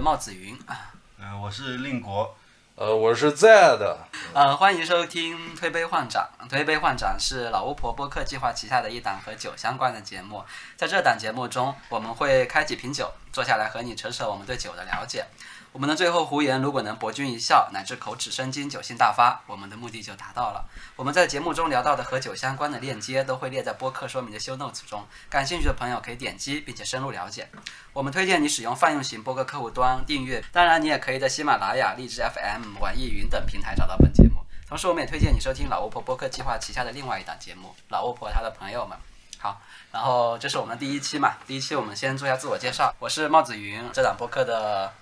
[0.00, 0.58] 帽子云。
[1.20, 2.34] 呃、我是令国。
[2.76, 3.98] 呃，我是在的
[4.32, 6.26] 呃，欢迎收听《推杯换盏》。
[6.48, 10.42] 《推杯换盏》是老巫婆播客计划旗下的一档和酒相关的节目。
[10.78, 15.26] 在这档节目中，我们会开几瓶酒，坐下来和你扯扯我们对酒的了解。
[15.72, 20.64] 我们的最后胡言如果能博君一笑，乃至口齿生津、酒兴大发，我们的目的就达到了。
[20.96, 27.48] 我们在节目中聊到的和酒相关的链接都会列在播客说明的 show notes 中，感兴趣的朋友可以点击并且深入了解。
[27.92, 34.42] 我们推荐你使用泛用型播客客户端订阅，当然你也可以在喜马拉雅、荔枝 FM、网易云等平台找到本节目。
[34.68, 38.98] 同时，我们也推荐你收听老巫婆播客计划旗下的另外一档节目《老巫婆她的朋友们》。
[39.38, 39.60] 好，
[39.92, 44.92] 然后这是我们第一期嘛，第一期我们先做一下自我介绍，我是帽子云，这档播客的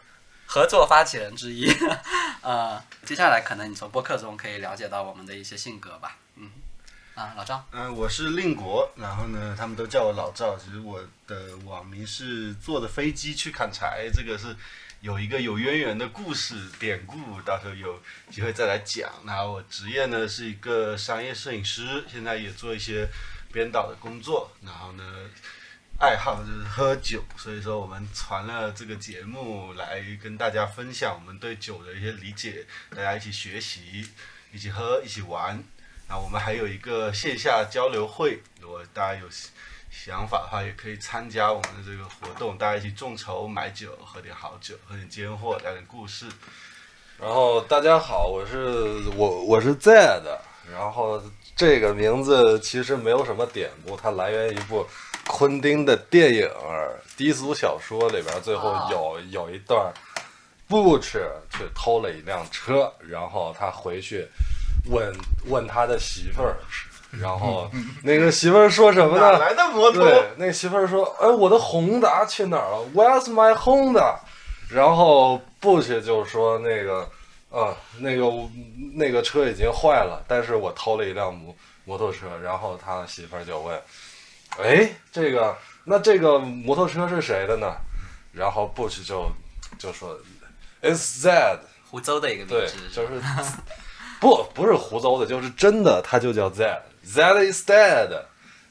[0.50, 1.70] 合作发起人之一。
[2.40, 6.16] 呃，接下来可能你从播客中可以了解到我们的一些性格吧。
[6.36, 6.50] 嗯，
[7.14, 10.56] 啊，老赵，嗯、我是令国，然后呢，他们都叫我老赵。
[10.56, 14.56] 其实我的网名是坐着飞机去砍柴，这个是
[15.02, 19.10] 有一个有渊源的故事典故，到时候有机会再来讲。
[19.26, 23.06] 然后我职业呢是一个商业摄影师，现在也做一些
[23.52, 24.50] 编导的工作。
[24.64, 25.04] 然后呢，
[25.98, 34.08] 爱好就是喝酒，所以说我们传了这个节目来跟大家分享我们对酒的一些理解，大家一起学习，
[34.52, 35.60] 一起喝，一起玩。
[36.08, 39.26] 那我们还有一个线下交流会，如果大家有
[39.90, 46.26] 想法的话，也可以参加我们的这个活动，大家一起众筹买酒，喝点好酒，喝点尖货，聊点故事。
[47.18, 50.22] 然后大家好，我是我我是 Z
[50.70, 51.20] 然后
[51.56, 54.86] 这个名字其实没有什么典故，它来源于一部
[55.28, 56.46] 昆汀的电影
[57.16, 59.92] 《低俗小说》里边，最后有有一段
[60.68, 64.26] ，Butch 去偷了一辆车，然后他回去
[64.90, 65.14] 问
[65.46, 66.56] 问他的媳妇儿，
[67.10, 67.70] 然后
[68.02, 69.32] 那个媳妇儿说什么呢？
[69.32, 70.04] 哪来的摩托？
[70.04, 74.16] 对，那个媳妇儿说：“哎，我的宏达去哪儿了？Where's my Honda？”
[74.70, 77.08] 然后 Bush 就说：“那个，
[77.50, 78.26] 呃，那个
[78.94, 83.80] 那个车已经坏了，但是我偷了一辆摩摩托车。”然后他媳妇儿就问
[84.56, 87.76] ：“哎，这个，那这个摩托车是谁的呢？”
[88.32, 89.30] 然后 Bush 就
[89.78, 90.18] 就说
[90.82, 91.58] ：“It's Zed。”
[91.90, 93.20] 湖州的一个名对字，，就是
[94.20, 98.24] 不不是胡诌的，就是真的，他就叫 Z is dead。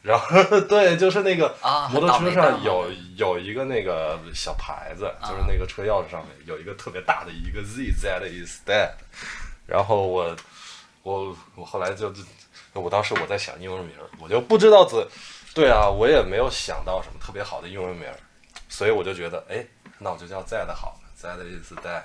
[0.04, 0.28] 然后
[0.70, 2.86] 对，就是那个啊摩托车上有
[3.16, 8.92] 有一个那个小牌子，就是那个车钥匙上面有一个特别大的一个 Z Z is dead。
[9.66, 10.36] 然后我
[11.02, 12.14] 我我后来就
[12.74, 14.96] 我当时我在想英文名儿，我就不知道怎
[15.58, 18.16] 对啊，我也没有想到什么特别好的英文名儿，
[18.70, 19.66] 所以我就觉得哎，
[19.98, 22.04] 那我就叫 Z 好了，Z is dead。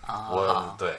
[0.00, 0.98] 啊，我对。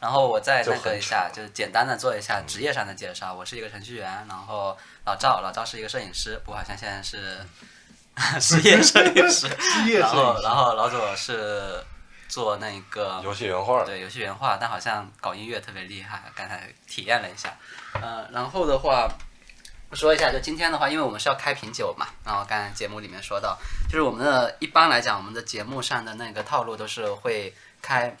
[0.00, 3.34] 然后我再那个一下，扯就是简单的做一下职业上的介绍。
[3.34, 7.38] 我是一个程序员，然后老赵，老赵是一个摄影师，不过好像现在是
[8.40, 9.46] 失业摄影师。
[9.60, 11.84] 失业然摄影师后然后老左是
[12.28, 17.54] 做那个游戏原画的，对游戏原画，但好像搞音乐特别厉害，刚才体验了一下。
[17.92, 19.06] 呃，然后的话
[19.94, 28.16] 说一下，就今天的话，因为我们是要开瓶酒嘛，然后刚才节目里面说到，就是我们的一般来讲，我们的节目上的那个套路都是会开。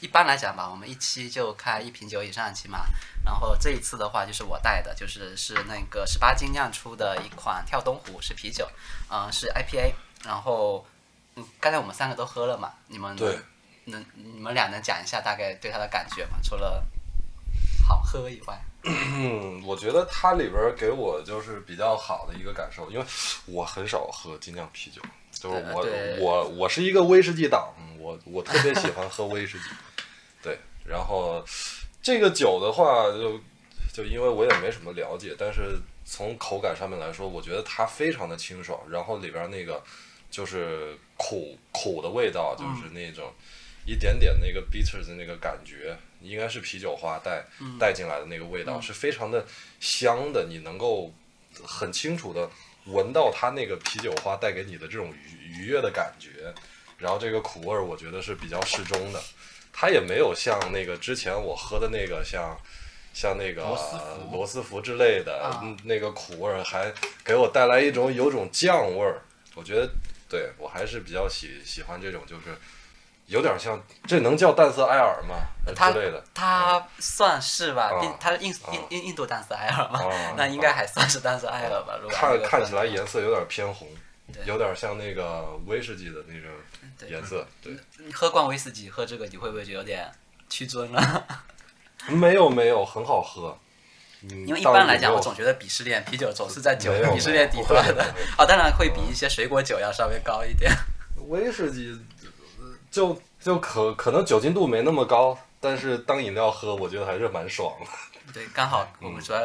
[0.00, 2.80] 一般来讲吧，我们一期就开一瓶酒以上起码。
[3.24, 8.68] 然后这一次的话，就是我带的，就是是那个十八斤酿出的一款跳东湖，是啤酒，
[9.10, 9.94] 嗯、是 IPA。
[10.22, 10.84] 然后，
[11.36, 13.38] 嗯，刚才我们三个都喝了嘛，你们对
[13.86, 16.36] 能你们俩能讲一下大概对它的感觉吗？
[16.42, 16.84] 除了
[17.88, 18.75] 好喝以外，嗯，
[19.66, 23.04] 我觉得它里边儿给我就是比较好的一个感受，因为
[23.46, 25.02] 我很少喝精酿啤酒，
[25.32, 25.86] 就是我
[26.20, 29.64] 我我是一个威士忌党，我我特别喜欢喝威士忌，
[30.42, 31.44] 对，然后
[32.00, 33.40] 这个酒的话就
[33.92, 39.82] 就因为我也没什么了解，但是从口感上面来说，我觉得它非常的清爽，然后里边儿那个
[40.30, 43.32] 就是苦苦的味道，就是那种
[43.84, 45.96] 一点点那个 bitter 的那个感觉，
[46.28, 47.44] 应该是啤酒花带
[47.78, 49.44] 带进来的那个味道，是非常的
[49.80, 51.12] 香的，你能够
[51.64, 52.48] 很清楚的
[52.86, 56.52] 闻到它那个啤酒花带给你的这种愉愉悦的感觉，
[56.98, 59.22] 然后这个苦味儿我觉得是比较适中的，
[59.72, 62.56] 它也没有像那个之前我喝的那个像。
[63.18, 63.62] 像那个
[64.30, 66.92] 罗斯福之类的，那个苦味儿还
[67.24, 69.22] 给我带来一种有种酱味儿。
[69.54, 69.90] 我觉得，
[70.28, 72.54] 对我还是比较喜喜欢这种，就是
[73.26, 75.34] 有点像，这能叫淡色艾尔吗？
[75.92, 76.22] 之类的。
[76.32, 77.90] 它算是吧，
[78.20, 81.98] 它是印啊印印印度淡色艾尔嘛，啊 那应该还算是淡色艾尔吧。
[82.00, 83.88] 如果看看起来颜色有点偏红，
[84.44, 87.46] 有点像那个威士忌的那种颜色。
[87.60, 90.08] 对，你喝惯威士忌，喝这个你会不会觉得有点
[90.48, 91.26] 屈尊了？
[92.08, 93.58] 没有没有，很好喝。
[94.22, 100.72] 因因为一般来讲，我总觉得鄙视链啤酒总是在酒 鄙视链底端的没有不会的啊，当然会比一些水果酒要稍微高一点。
[101.28, 102.15] 威士忌呃
[102.96, 107.86] 就就可可能酒精度没那么高，但是当饮料喝，我觉得还是蛮爽的。
[108.32, 109.40] 对，刚好我们主要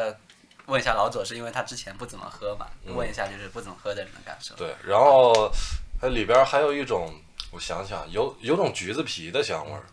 [0.64, 4.54] 问一下老左，是因为他之前不怎么喝嘛，问一下就是不怎么喝的人的感受。
[4.54, 5.52] 对，然后
[6.00, 7.14] 它里边还有一种，
[7.50, 9.84] 我想想，有有种橘子皮的香味儿，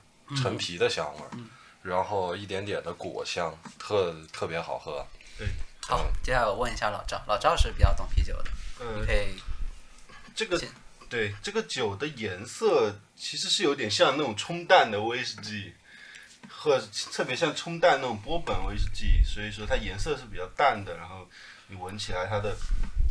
[0.41, 1.29] 陈皮的香味儿，
[1.81, 5.05] 然后一点点的果香，特特别好喝。
[5.37, 5.45] 对，
[5.85, 9.35] 好，接下来我问一下老赵，老赵是比较懂啤酒的，嗯你可以
[10.33, 10.69] 这个先
[11.09, 15.73] 对这个酒的颜色其实是有点像那种冲淡的威士忌，
[16.47, 16.79] 和
[17.11, 21.27] 特别像冲淡那种波本威士忌，所以说它颜色是比较淡的，然后
[21.67, 22.55] 你闻起来它的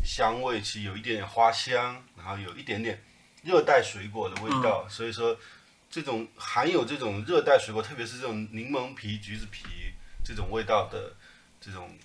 [0.04, 3.02] 香味其实有一点点花香，然后有一点点
[3.42, 5.36] 热带水果的味道，所以说
[5.90, 9.64] 这种含有这种热带水果，特别是这种柠檬皮、橘子皮
[10.24, 11.14] 这种味道的
[11.60, 11.98] 这种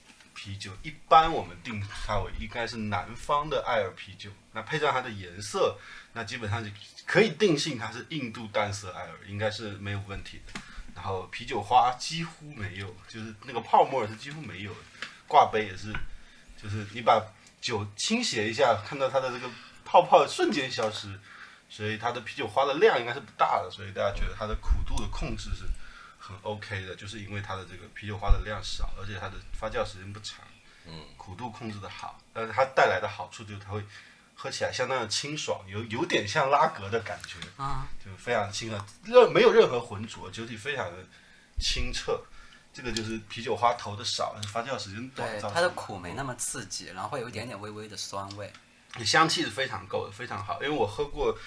[0.43, 4.29] 啤酒，一般我们定它为应该是南方的艾尔啤酒。
[4.51, 5.77] 那配上它的颜色，
[6.11, 6.69] 那基本上就
[7.05, 10.59] 可以定性它是印度淡色艾尔，应该是没有问题的。
[10.93, 14.75] 然后啤酒花几乎没有，就是那个泡沫是几乎没有，
[15.29, 15.93] 挂杯也是，
[16.61, 17.25] 就是你把
[17.61, 19.49] 酒倾斜一下，看到它的这个
[19.85, 21.17] 泡泡瞬间消失，
[21.69, 25.63] 所以它的啤酒花的量应该是不大的，所以大家觉得它的苦度的控制是
[26.25, 30.39] 很 OK 的，就是因为它的这个啤酒花的量少，而且它的发酵时间不长，
[30.87, 33.83] 嗯，苦度控制的好，但是它带来的好处就是它会
[34.33, 40.97] 喝起来相当的清爽，有有点像拉格的感觉，啊，就非常清啊，任没有任何浑浊，酒体非常的
[41.59, 42.23] 清澈。
[42.73, 48.51] 这个就是啤酒花投的少，发酵时间短对，它的苦没那么刺激，然后会有一点点微微的酸味。
[49.05, 50.55] 香气是非常够的，非常好。
[50.63, 51.37] 因为我喝过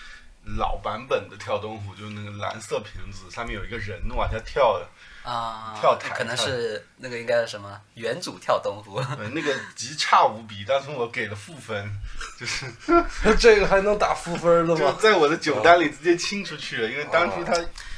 [0.59, 4.87] 老版本的跳东湖，就是那个蓝色瓶子，上面有一个人往下跳的，
[5.29, 10.65] 啊，跳台可能是那个应该是什么原主跳东湖，对， 那个极差无比。
[10.67, 11.91] 但是我给了负分，
[12.39, 12.67] 就 是
[13.39, 14.97] 这个还能打负分的就吗？
[15.01, 17.55] 在我的酒单里直接清出去了，因为当时它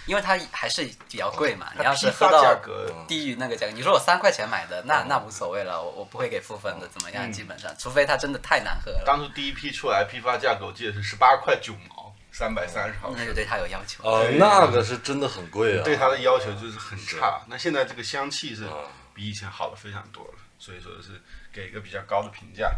[0.07, 1.71] 因为它还是比较贵嘛。
[1.77, 2.59] 你要是喝到
[3.07, 7.29] 低于那个价格，你说我三块钱买的，那那无所谓了，我我不会给负分的，怎么样？
[7.29, 11.98] 嗯基本上，除非它真的太难喝了，当初第一批出来批发价格我记得是十八块九毛，
[12.39, 13.17] 三百三十毫升。
[13.19, 14.05] 那就对它有要求。
[14.05, 15.83] 哦，那个是真的很贵啊。
[15.83, 17.43] 对它的要求就是很差。
[17.49, 21.21] 那现在这个香气是啊比以前好了非常多了，所以说是
[21.53, 22.71] 给一个比较高的评价。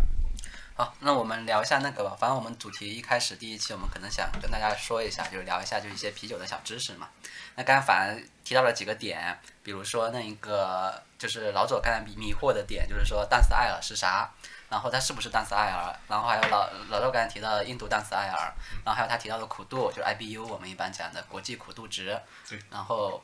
[0.74, 2.16] 好，那我们聊一下那个吧。
[2.18, 7.08] 反正我们主题一开始第一期，我们可能想跟大家说一下，就是聊一下就一些啤酒的小知识嘛。
[7.54, 14.32] 那刚才反而提到了几个点，比如说那一个就是老左刚才迷迷惑的点，就是说淡色艾尔是啥，
[14.70, 18.52] 然后它是不是淡色艾尔，然后还有老老周刚才提到的印度淡色艾尔，
[18.84, 22.16] 然后还有他提到的苦度，就是 IBU 我们一般讲的国际苦度值
[22.48, 22.56] 对。
[22.70, 23.20] 然后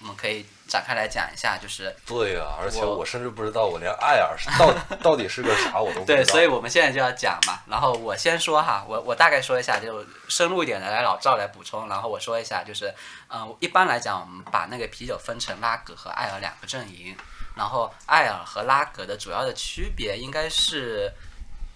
[0.00, 4.72] 我们可以展开来讲一下，就是对啊、而且我我甚至不知道我连艾尔是到
[5.02, 6.16] 到底是个啥我都不知道。
[6.16, 7.60] 对，所以我们现在就要讲嘛。
[7.66, 11.88] 然后我先说哈，我我大概说一下，就深入一点的来老赵来补充。
[11.88, 12.94] 然后我说一下，就是
[13.28, 17.16] 呃，一般来讲，我们把那个啤酒分成拉格和艾尔两个阵营。
[17.56, 21.12] 然后艾尔和拉格的主要的区别应该是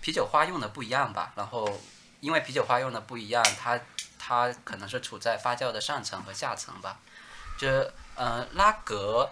[0.01, 1.33] 啤酒花用的不一样吧。
[1.35, 1.81] 然后
[2.21, 3.81] 因为啤酒花用的不一样，它
[4.19, 7.01] 它可能是处在发酵的上层和下层吧。
[7.59, 9.29] 就是呃拉格。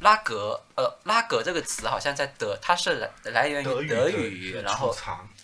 [0.00, 4.92] 拉格，呃，拉格这个词好像在德，它是来来源于德德语然后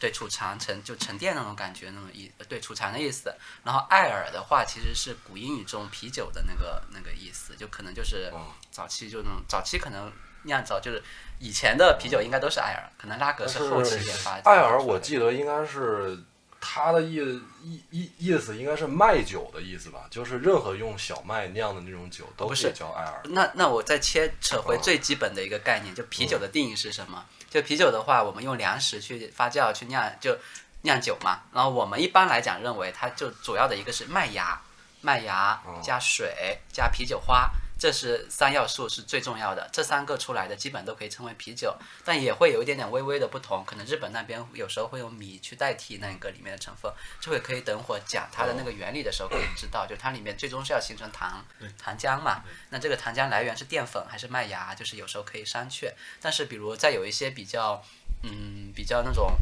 [0.01, 3.33] 对储藏沉就沉淀那种感觉那种意，呃对储藏的意思。
[3.63, 10.13] 然后艾尔的话其实是古英语中啤酒的那个那个意思，就可能就是哦早期就那种早期可能
[10.45, 11.03] 酿造就是
[11.39, 14.39] 以前的啤酒应该都是艾尔，可能拉格是后期研发。
[14.45, 16.19] 艾尔我记得应该是
[16.61, 17.17] 它的意
[17.63, 23.21] 意意意思应该是麦酒的意思吧，就是任何用小麦酿的那种酒都可以叫艾尔。
[23.25, 27.25] 那那我再切扯回哦最基本的一个概念，就啤酒的定义是什么？
[27.49, 30.37] 就啤酒的话，我们用粮食去发酵去酿，就
[30.83, 31.41] 酿酒嘛。
[31.53, 34.61] 然后我们一般来讲认为，它就主要的一个是麦芽，
[35.01, 39.69] 麦芽哦加水加啤酒花，这是三要素是最重要的。
[39.73, 43.65] 这三个出来的基本都可以称为啤酒，但也会有一点点微微的不同。
[43.65, 51.45] 可能日本那边有时候会用米去代替那个里面的成分，这会可以等会儿讲它的那个原理的时候可以知道，就它里面最终是要形成糖
[51.79, 52.43] 糖浆嘛。
[52.71, 55.93] 那这个糖浆来源是淀粉还是麦芽，就是有时候可以商榷。
[56.21, 57.81] 但是比如在有一些比较，
[58.25, 59.37] 嗯，比较那种，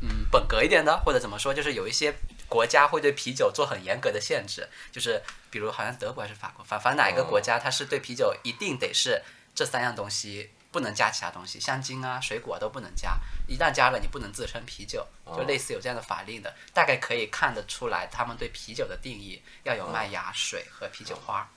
[0.00, 2.14] 嗯，本格一点的，或者怎么说，就是有一些
[2.54, 5.20] 国家会对啤酒做很严格的限制，就是
[5.50, 9.20] 比如好像德国还是法国，反反正哪一个国家它是对啤酒一定得是
[9.54, 10.50] 这三样东西。
[10.74, 13.16] 不能加其他东西，香精啊、水果都不能加。
[13.46, 21.48] 一旦加了，你不能自称啤酒，就类似有这样的法令的，大概可以看得出来，他们对啤酒的定义要有麦芽、水和啤酒花。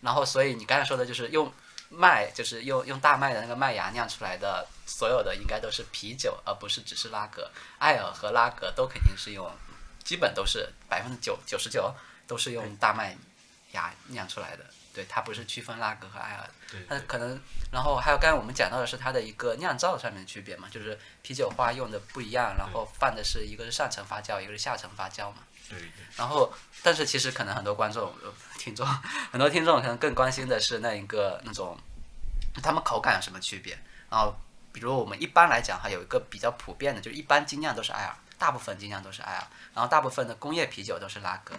[0.00, 1.52] 然后，所以你刚才说的就是用
[1.90, 7.50] 麦，就是用用大麦的那个麦芽酿出来的，所有的应该都是啤酒，而不是只是拉格。
[7.78, 9.52] 艾尔和拉格都肯定是用
[10.10, 11.94] 基本都是百分之九九十九
[12.26, 13.16] 都是用大麦
[13.70, 14.64] 芽酿出来的。
[14.92, 16.50] 对，它不是区分拉格和艾尔
[16.88, 17.40] 它可能，
[17.70, 25.36] 然后还有刚才我们讲到的是它的一个酿造上面的区别嘛，就是啤酒花用的不一样，然后放的是一个是上层发酵，一个是下层发酵嘛。
[26.16, 26.52] 然后，
[26.82, 28.84] 但是其实可能很多观众、呃听众、
[29.30, 31.78] 很多听众可能更关心的是那一个那种，
[32.60, 33.78] 他们口感有什么区别？
[34.10, 34.36] 然后，
[34.72, 41.54] 比如我们一般来讲，哈有一个比较普遍的，就是一般精酿都是艾尔，大部分精酿都是艾尔，然后大部分的工业啤酒都是拉格。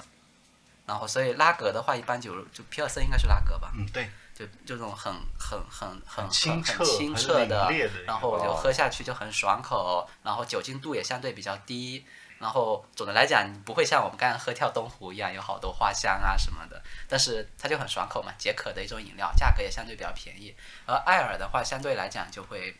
[0.88, 12.04] 然后，所以拉格的话，一般就就皮尔森应该是拉格吧，嗯对，就就这种很很很很很清澈很清澈的的，然后就哦喝下去就很爽口，然后酒精度也相对比较低，
[12.40, 20.54] 然后总的来讲不会像我们刚刚喝跳东湖一样有好多花香啊什么的，但是它就很爽口嘛，解渴的一种饮料，价格也相对比较便宜。
[20.88, 22.76] 而艾尔的话相对来讲就会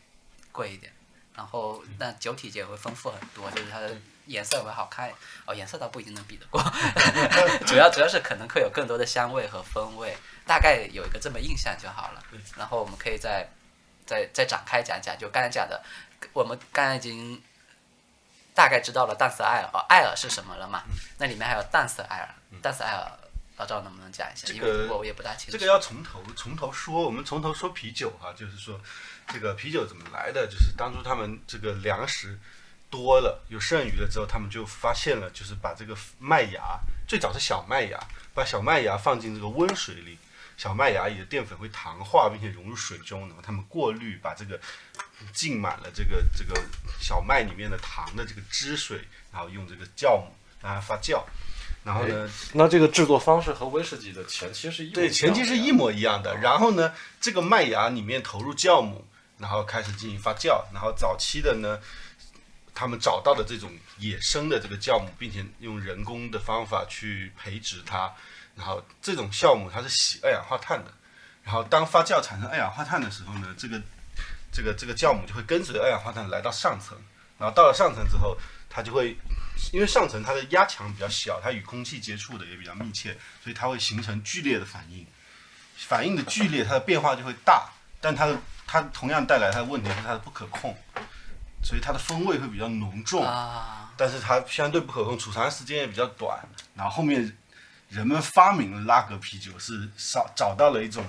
[0.50, 0.92] 贵一点，
[1.34, 3.96] 然后那酒体也会丰富很多，就是它的
[4.26, 5.10] 颜色会好看，
[5.46, 6.62] 哦颜色倒不一定能比得过，
[7.66, 12.22] 主要主要是可能会有更多的香味和风味，大概有一个这么印象就好了。
[12.56, 13.48] 然后我们可以再
[14.06, 15.82] 再再展开讲讲，就刚才讲的，
[16.32, 17.42] 我们刚才已经
[18.54, 20.82] 大概知道了淡色艾尔，哦，艾尔是什么了嘛？
[21.18, 22.28] 那里面还有淡色艾尔，
[22.60, 23.10] 淡色艾尔，
[23.56, 24.46] 老赵能不能讲一下？
[24.46, 25.52] 这因为个我也不大清楚。
[25.52, 28.78] 这个要从头从头说，我们从头说啤酒哈、就是说
[29.28, 32.38] 这个啤酒怎么来的，就是当初他们这个粮食
[32.90, 37.98] 多了有剩余了之后，他们就发现了，就是把这个麦芽，最早是小麦芽，
[38.34, 40.18] 把小麦芽放进这个温水里，
[40.56, 44.60] 小麦芽里的淀粉会糖化，并且融入水中，然后他们过滤，把这个
[45.32, 46.60] 浸满了这个这个
[47.00, 49.00] 小麦里面的糖的这个汁水，
[49.32, 51.22] 然后用这个酵母让它发酵，
[51.82, 56.36] 然后呢，那这个制作方式和威士忌的前期是一模对，一样前期是一模一样的。
[56.36, 59.06] 然后呢，这个麦芽里面投入酵母，
[59.42, 60.64] 然后开始进行发酵。
[60.72, 61.78] 然后早期的呢，
[62.72, 68.10] 他们找到的这种野生的这个酵母，并且用人工的方法去培植它。
[68.54, 70.92] 然后这种酵母它是喜二氧化碳的。
[71.42, 73.82] 然后当发酵产生二氧化碳的时候呢，这个
[74.52, 76.96] 这个这个酵母就会跟随二氧化碳来到上层。
[77.38, 78.38] 然后到了上层之后，
[78.70, 79.16] 它就会
[79.72, 85.04] 因为上层它的压强比较小，它与空气接触的也比较密切，所以它会形成剧烈的反应。
[85.76, 87.72] 反应的剧烈，它的变化就会大，
[88.02, 90.76] 但它的它同样带来它的问题是它的不可控，
[91.62, 96.38] 所以它的风味会比较浓重，啊，但是它相对不可控，储藏时间也比较短。
[96.74, 97.34] 然后后面
[97.88, 101.04] 人们发明了拉格啤酒，是找找到了一种，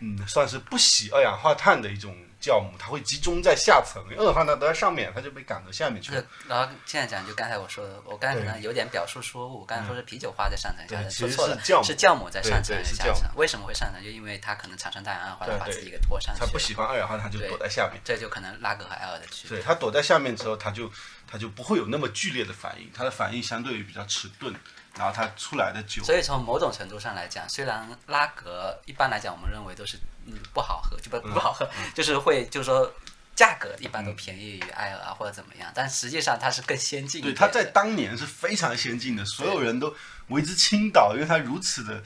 [0.00, 2.14] 嗯，算是不喜二氧化碳的一种
[2.46, 6.24] 酵母，它会集中在下层，二氧化碳都在上面，它就被赶到下面去了。
[6.46, 13.28] 然后现在讲就刚才我说的，我刚才可能有点表述错误，我刚才说是啤酒花在上层，下层说错了，是酵母是酵母在上层下层。
[13.34, 14.00] 为什么会上层？
[14.04, 16.40] 就因为它可能产生大量二氧化碳，把自己给拖上去。
[16.40, 18.00] 它不喜欢二氧化碳，就躲在下面。
[18.04, 19.58] 这就可能拉格和艾尔的区别。
[19.58, 20.90] 对，它躲在下面之后，它就
[21.26, 24.54] 它就不会有那么剧烈的反应，它的反应相对于比较迟钝，
[24.98, 32.92] 然后它出来的酒，所以从某种程度上来讲，虽然拉格一般来讲我们认为都是嗯不好喝，就不不好喝，就是会就是说
[33.34, 39.94] 价格一般都便宜于艾尔啊或者怎么样，但实际上它是更先进对，它在当年是非常先进的，所有人都
[40.28, 42.02] 为之倾倒，因为它如此的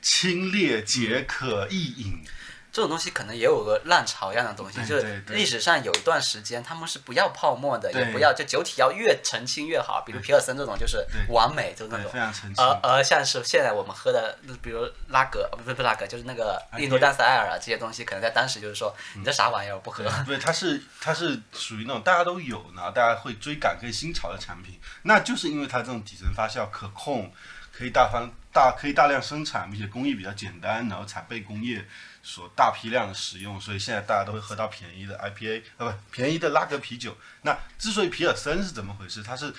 [0.00, 2.24] 清冽、解渴、易饮。
[2.72, 12.18] 这种东西可能也有个浪潮一样的东西，对就是历史上有一段时间他们是不要泡沫的，也不要就酒体要越澄清越好，比如皮尔森这种就是完美，就那，种非。
[12.18, 12.64] 常澄清。
[12.64, 20.04] 而而像是现在我们喝的，比如拉格，呃不是不是拉格，就是那个印度淡色艾尔啊这些东西，可能在当时就是说，你这啥玩意儿我不喝。
[20.24, 27.30] 对，它是它是 属于那种大家都有，然后大家会追赶更新潮的产品，那就是因为它这种底层发酵可控，
[27.70, 31.84] 可以大方大可以大量生产，并且工艺比较简单，然后才被工业
[32.22, 37.16] 所大批量的使用，所以现在大家都会喝到便宜的 IPA，呃不便宜的拉格啤酒。
[37.42, 39.22] 那之所以皮尔森是怎么回事？
[39.22, 39.52] 它是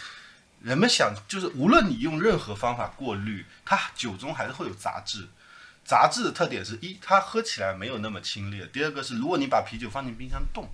[0.61, 5.27] 人们想就是无论你用任何方法过滤，它酒中还是会有杂质。
[5.85, 10.69] 杂质的特点是一，它喝起来没有那么清冽；第二个是，如果你把啤酒放进冰箱冻，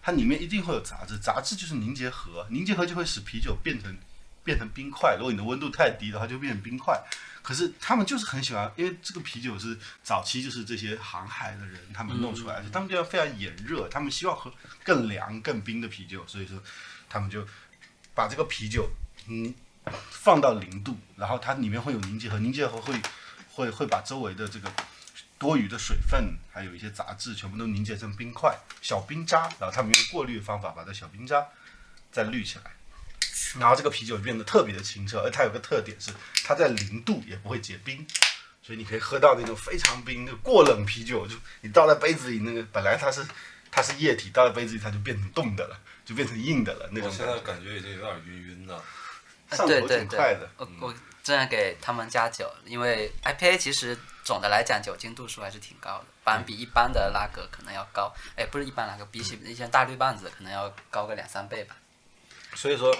[0.00, 3.98] 它里面一定会有杂质，杂质就是凝结核，凝结核就会使啤酒变成
[4.46, 5.16] 变成冰块。
[5.18, 6.98] 如果你的温度太低的话，就变成冰块。
[7.42, 16.60] 可是他们就是很喜欢，因为这个啤酒是早期就是这些航海的人他们弄出来的，他们就要非常炎热，他们希望喝更凉更冰的啤酒，所以说
[17.08, 17.46] 他们就
[18.14, 18.90] 把这个啤酒
[19.28, 19.54] 嗯
[20.10, 23.00] 放到零度，然后它里面会有凝结核，凝结核会
[23.52, 24.68] 会会把周围的这个
[25.38, 31.46] 多余的水分，还有一些杂质，全部都凝结成冰块、小冰渣，然后他们用过滤的方法把这小冰渣
[32.10, 32.72] 再滤起来，
[33.58, 36.10] 然后这个啤酒变得特别的清澈，而它有个特点是
[36.44, 38.06] 它在零度也不会结冰，
[38.62, 43.24] 所以你可以喝到那种非常冰的过冷啤酒，就你倒在杯子里，那个本来它是
[43.70, 47.76] 它是液体，倒在杯子里它就变成冻的了，就变成硬的了那我现在感觉。
[47.76, 48.80] 已经有点晕晕的。
[49.50, 50.50] 上头对对对挺快的。
[50.56, 61.76] 我我正在给他们加酒，因为 IPA 其实总的来讲酒精度数还是挺高的，反正比一般的拉格可能要高，哎，不是一般拉格，比起一些大绿棒子可能要高个两三倍吧。
[62.54, 62.92] 所以说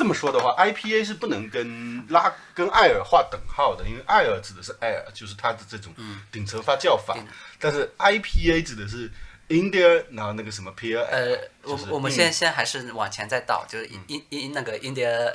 [0.00, 5.92] 这么说的话，IPA 是不能跟拉跟艾尔划等号的，因为艾尔指的是艾尔，就是它的这种
[6.32, 7.22] 顶层发酵法，顶。
[7.58, 9.12] 但是 IPA 指的是
[9.50, 14.00] India，然后那个什么 P 呃，我就是我们印先先还是往前再倒，就是嗯。
[14.06, 15.34] 印印印那个 India，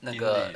[0.00, 0.52] 那个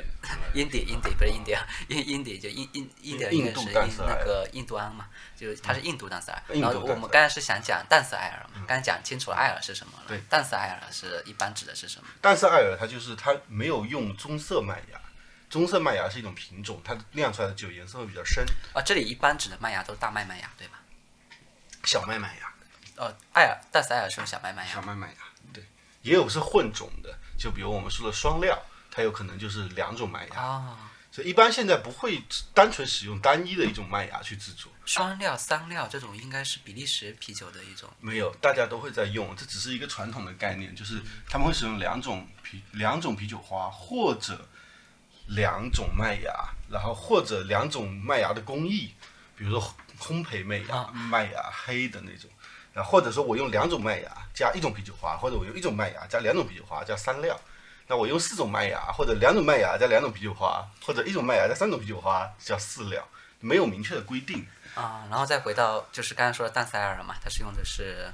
[0.53, 1.55] 印第印第不是印第
[1.89, 6.55] 印印第就印印印第应该是那个印度安嘛，就是它是印度淡色艾尔。
[6.59, 10.05] 然后我们刚才是想讲淡色艾尔嘛，刚才讲清楚了艾尔是什么了。
[10.07, 12.07] 对淡色艾尔是一般指的是什么？
[12.21, 15.01] 淡色艾尔它就是它没有用棕色麦芽，
[15.49, 20.79] 棕色麦芽是一种品种，它酿出来的酒颜色会比较深，啊，这里一般指的麦芽都是大麦麦芽，对吧？
[21.83, 22.53] 小麦麦芽，
[22.95, 24.73] 哦，艾尔淡色艾尔是用小麦麦芽。
[24.73, 25.15] 小麦麦芽，
[25.51, 25.63] 对，
[26.03, 28.57] 也有是混种的，就比如我们说的双料，
[28.91, 32.21] 它有可能就是两种麦芽，啊，所以一般现在不会
[32.53, 34.69] 单纯使用单一的一种麦芽去制作。
[34.85, 37.89] 双料、三料这种应该是比利时啤酒的一种。
[38.01, 44.45] 没有，大家都会在用，这只是一个传统的概念，就是他们会使用两种啤两种啤酒花，或者
[45.27, 46.33] 两种麦芽，
[46.69, 48.93] 然后或者两种麦芽的工艺，
[49.37, 52.29] 比如说烘焙麦芽、麦芽黑的那种，
[52.73, 57.39] 然后或者说我用两种麦芽加一种啤酒花，或者我用一种麦芽加两种啤酒花加三料。
[57.91, 63.05] 那我用四种麦芽，或者两种麦芽加两种啤酒花，或者一种麦芽加三种啤酒花，叫四料，
[63.41, 64.47] 没有明确的规定。
[64.75, 68.09] 啊，然后再回到就是刚才说的淡色艾尔嘛，它是用的是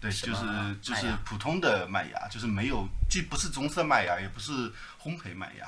[0.00, 0.44] 对，就是
[0.80, 4.52] 就是普通的麦芽，就是没有既不是棕色麦芽，也不是
[5.02, 5.66] 烘焙麦芽。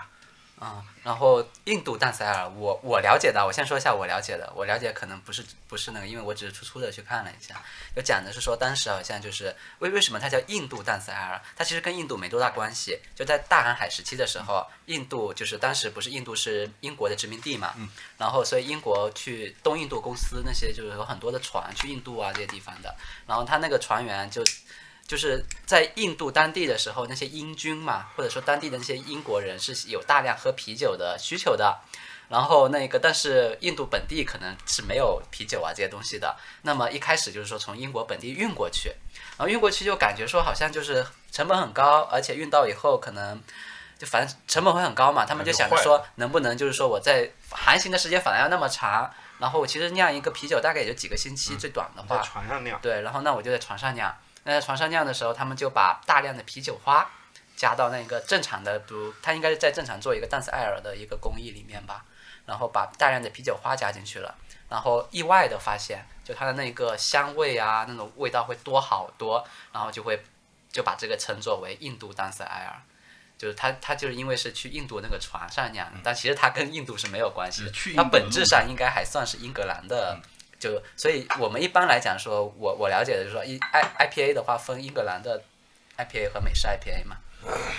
[0.60, 7.62] 啊、然后印度淡塞尔，我我了解的，我先说一下我了解的，我了解可能不是不是那个，因为我只是粗粗的去看了一下，
[7.96, 17.74] 就讲的是说当时好像就是为为什么它叫印度淡塞尔，它其实跟印度没多大关系，就在大航海时期的时候，印度就是当时不是印度是英国的殖民地嘛，
[18.18, 22.94] 然后所以英国去东印度公司那些就是有很多的船去印度啊这些地方的，
[23.26, 24.44] 然后他那个船员就
[25.10, 31.80] 就是在印度当地的时候，那些英军嘛，或者说当地的那些英国人是有大量喝啤酒的需求的。
[32.28, 36.36] 然后那个，但是印度本地可能是没有啤酒啊这些东西的。
[36.62, 38.90] 那么一开始就是说从英国本地运过去，
[39.36, 43.42] 然后运过去就感觉说好像就是成本很高，而且运到以后可能
[43.98, 45.26] 就反正成本会很高嘛。
[45.26, 52.22] 他们就想着说能不能就是说我在航行的时间反而要那么长，然后其实酿一个啤酒大概也就几个星期，最短的话。
[52.22, 54.16] 船上酿，对，然后那我就在床上酿。
[54.44, 57.10] 那在床上酿的时候，他们就把大量的啤酒花
[57.56, 62.04] 加到那个正常的，比如他应该是在正常做一个淡色艾尔的一个工艺里面吧，
[62.46, 64.34] 然后把大量的啤酒花加进去了，
[64.68, 70.22] 然后意外的发现，就它的那个香味啊，那种味道会多好多，然后就会
[70.72, 72.80] 就把这个称作为印度淡色艾尔。
[73.36, 80.20] 就是他，他就是因为是去印度那个船上酿的，但其实它跟印度是没有关系的它本质上应该还算是英格兰的
[80.60, 85.42] 就所以我们一般来讲说，我我了解的就是说，一 I IPA 的话分英格兰的
[85.96, 87.16] IPA 和美式 IPA 嘛。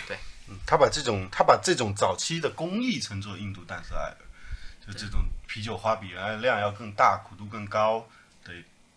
[0.08, 0.18] 对
[0.50, 4.18] 嗯他把这种他把这种早期的工艺称作印度淡色艾尔，
[4.86, 8.06] 就这种啤酒花比原来量要更大、苦度更高
[8.44, 8.52] 的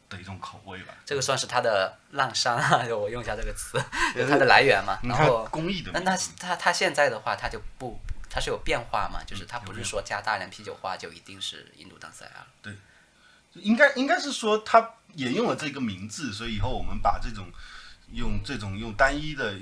[0.08, 0.94] 的一种口味吧。
[1.04, 3.78] 这个算是它的浪商啊，就我用一下这个词，
[4.16, 4.98] 就是它的来源嘛。
[5.02, 12.74] 然后，工艺的那那名字它它现在的话，它就不，它是有变化嘛，就是它不是说加大量啤酒花就一定是印度淡色艾尔。
[13.54, 17.46] 应该应该是说他沿用了这个名字，所以以后我们把这种
[18.12, 19.54] 用这种用单一的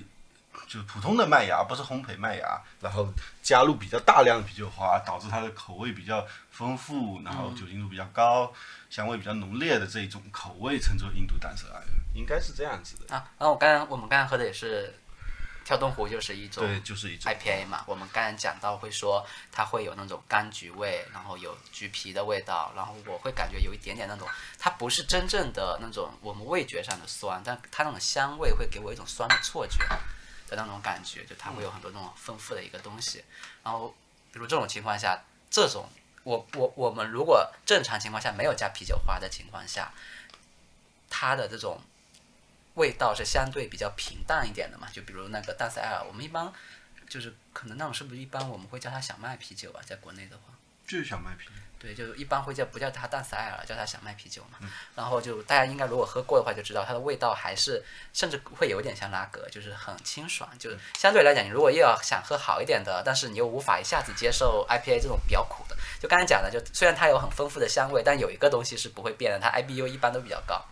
[0.67, 8.53] 就普通的麦芽，不是烘焙麦芽，然后加入比较大量的啤酒花，导致它的口味比较丰富，然后酒精度比较高，
[8.89, 13.15] 香味比较浓烈的这种口味称作印度淡色艾尔，应该是这样子的。
[13.15, 14.95] 啊，然后我刚刚我们刚刚喝的也是
[15.65, 29.79] 跳动湖，就是一种对，就是一种 IPA 嘛，我们刚才讲到会说它会有那种柑橘味，然后有橘皮的味道，然后我会感觉有一点点那种，它不是真正的那种我们味觉上的酸，但它那种香味会给我一种酸的错觉
[30.49, 33.25] 的那种感觉，就它会有很多那种丰富的一个东西。
[33.63, 33.95] 然后
[34.33, 35.89] 比如这种情况下，这种
[36.25, 39.93] 我我我们如果正常情况下没有加啤酒花的情况下，
[41.09, 41.81] 它的这种
[42.75, 46.53] 味道是相对比较平淡一点的嘛，就比如那个淡色艾尔，我们一般
[47.09, 50.55] 就是可能那种是不是一般我们会叫它小麦啤酒啊，在国内的话，
[50.87, 51.53] 就是小麦啤酒。
[51.79, 54.59] 对，就一般会叫不叫它淡色艾尔，叫它小麦啤酒嘛。
[54.95, 70.65] 然后就大家应该如果喝过的话就知道它的味道还是甚至会有点像拉格，就是很清爽，就是相对来讲，你如果又要想喝好一点的，但是你又无法一下子接受 IPA 这种比较苦的，就刚才讲的，就虽然它有很丰富的香味，但有一个东西是不会变的，它 IBU 一般都比较高。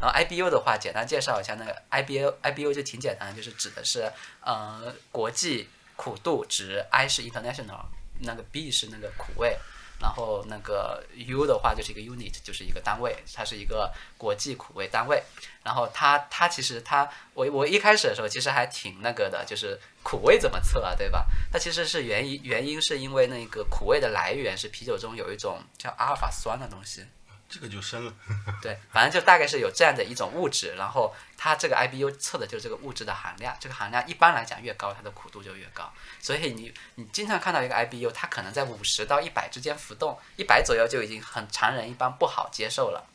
[0.00, 7.86] 然后 IBU 的话，简单介绍一下，那个 IBU IBU 就挺简单，就是指的是呃国际苦度值，I 是 international，
[8.20, 9.56] 那个 B 是那个苦味，
[10.00, 15.22] 然后那个 U 的话就是一个 unit，就是一个单位，它是一个国际苦味单位。
[15.64, 21.26] 然后它它其实它我我一开始的时候其实还挺那个的，就是苦味怎么测啊，对吧？
[21.50, 27.04] 它其实是原因原因是因为那个苦味的来源是啤酒中有一种叫阿尔法酸的东西。
[27.48, 28.12] 这个就深了。
[28.60, 35.92] 对，反正就大概是有这样的一种物质，然后它这个 IBU 测的就是这个物质的含量，这个含量一般来讲越高，它的苦度就越高。
[36.20, 43.08] 所以你你经常看到一个 IBU，它可能在五十到一百之间浮动，一百左右就已经很常人一般不好接受了。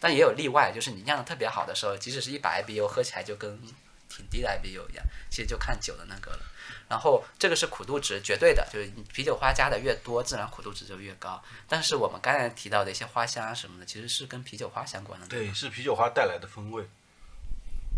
[0.00, 3.60] 但也有例外，就是你酿的特别好的时候，即使是一百 IBU，喝起来就跟
[4.08, 5.04] 挺低的 IBU 一样。
[5.30, 6.40] 其实就看酒的那个了。
[6.88, 11.42] 然后这个是苦度值绝对的，就是啤酒花加的越多，自然苦度值就越高。
[11.68, 15.26] 但是我们刚才提到的一些花香啊什么的，其实是跟啤酒花相关的。
[15.26, 16.88] 对，是啤酒花带来的风味。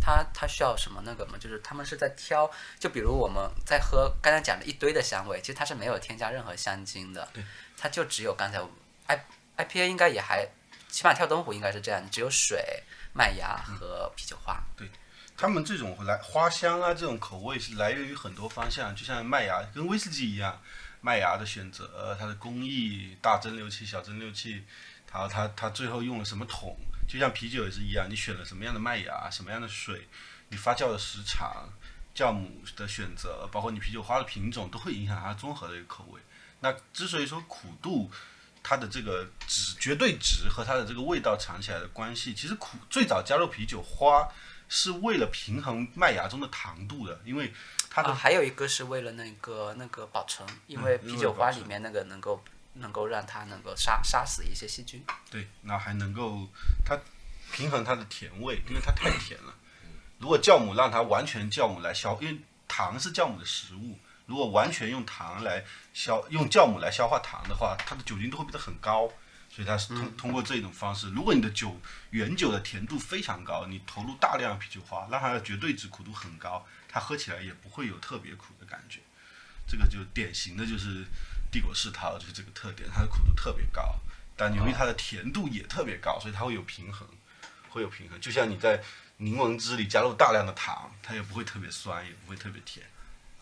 [0.03, 1.37] 它它需要什么那个嘛？
[1.39, 7.29] 就是他们是在挑，就比如我们在喝刚才讲的一堆的香味，其实它是没有添加任何香精的。
[7.33, 7.45] 对。
[7.77, 8.61] 它就只有刚才
[9.07, 9.25] I
[9.59, 10.49] IPA 应该也还，
[10.89, 14.63] 起码跳东湖应该是这样，只有水、麦芽和啤酒花。
[14.77, 14.89] 对。
[15.41, 20.61] 他们这种来花香啊，这种口味是来源于很多方向，就像麦芽跟威士忌一样，
[21.01, 24.63] 麦芽的选择，它的工艺，大蒸馏器、小蒸馏器，
[25.07, 26.77] 它它它最后用了什么桶，
[27.09, 30.07] 就像啤酒也是一样，你选了什么样的麦芽，什么样的水，
[30.51, 31.71] 你发酵的时长，
[32.15, 36.21] 酵母的选择，包括你啤酒花的品种，都会影响它综合的一个口味。
[36.61, 38.11] 那之所以说苦度，
[38.63, 44.29] 它的这个值绝对值和它的这个味道尝起来的关系，其实苦最早加入啤酒花。
[44.71, 47.53] 是为了平衡麦芽中的糖度的，因为
[47.91, 52.43] 它的还有一个是为了那个那个保存，因为啤酒花里面那个能够
[52.75, 55.05] 能够让它能够杀杀死一些细菌。
[55.29, 56.47] 对，那还能够
[56.85, 56.97] 它
[57.53, 59.53] 平衡它的甜味，因为它太甜了。
[60.19, 69.11] 如果酵母让它完全酵母来消，因为糖是酵母的食物，如果完全用糖来消，用酵母来消化糖的话，它的酒精度会变得很高。
[69.61, 79.01] 所以它是通通过这种方式，如果你的酒原酒的甜度非常高，你投入大量啤酒花，让它的绝对值苦度很高，它喝起来也不会有特别苦的感觉。
[79.69, 81.05] 这个就典型的就是
[81.53, 83.97] 帝国世涛，就是这个特点，它的苦度特别高，
[84.35, 87.07] 但由于它的甜度也特别高，所以它会有平衡，
[87.69, 88.19] 会有平衡。
[88.19, 88.83] 就像你在
[89.19, 92.87] 柠檬汁里加入大量的糖，它也不会特别酸，也不会特别甜。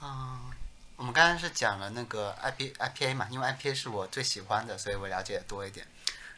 [0.01, 0.51] 啊，
[0.97, 5.87] 我们刚刚是讲了那个 I P I P A 嘛，因为 I P A 是我最喜欢的，所以我了解多一点。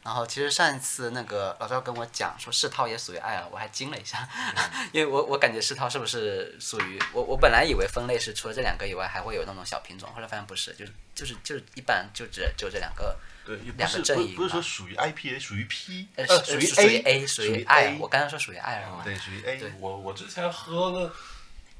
[0.03, 4.27] 然后其实上一次那个老赵跟我讲说世涛也属于艾尔，我还惊了一下，
[4.93, 19.61] 因为我我感觉世涛是不是属于我我本来以为分类是除了这两个以外还会有那种小品种，后来发现不是，就是就是就是一般就只就这两个，对，两个阵营不是说属于 IPA，属于 P，呃属于 A，属于 I，我刚刚说属于艾尔嘛，对，属于 A。
[19.79, 21.15] 我我之前喝了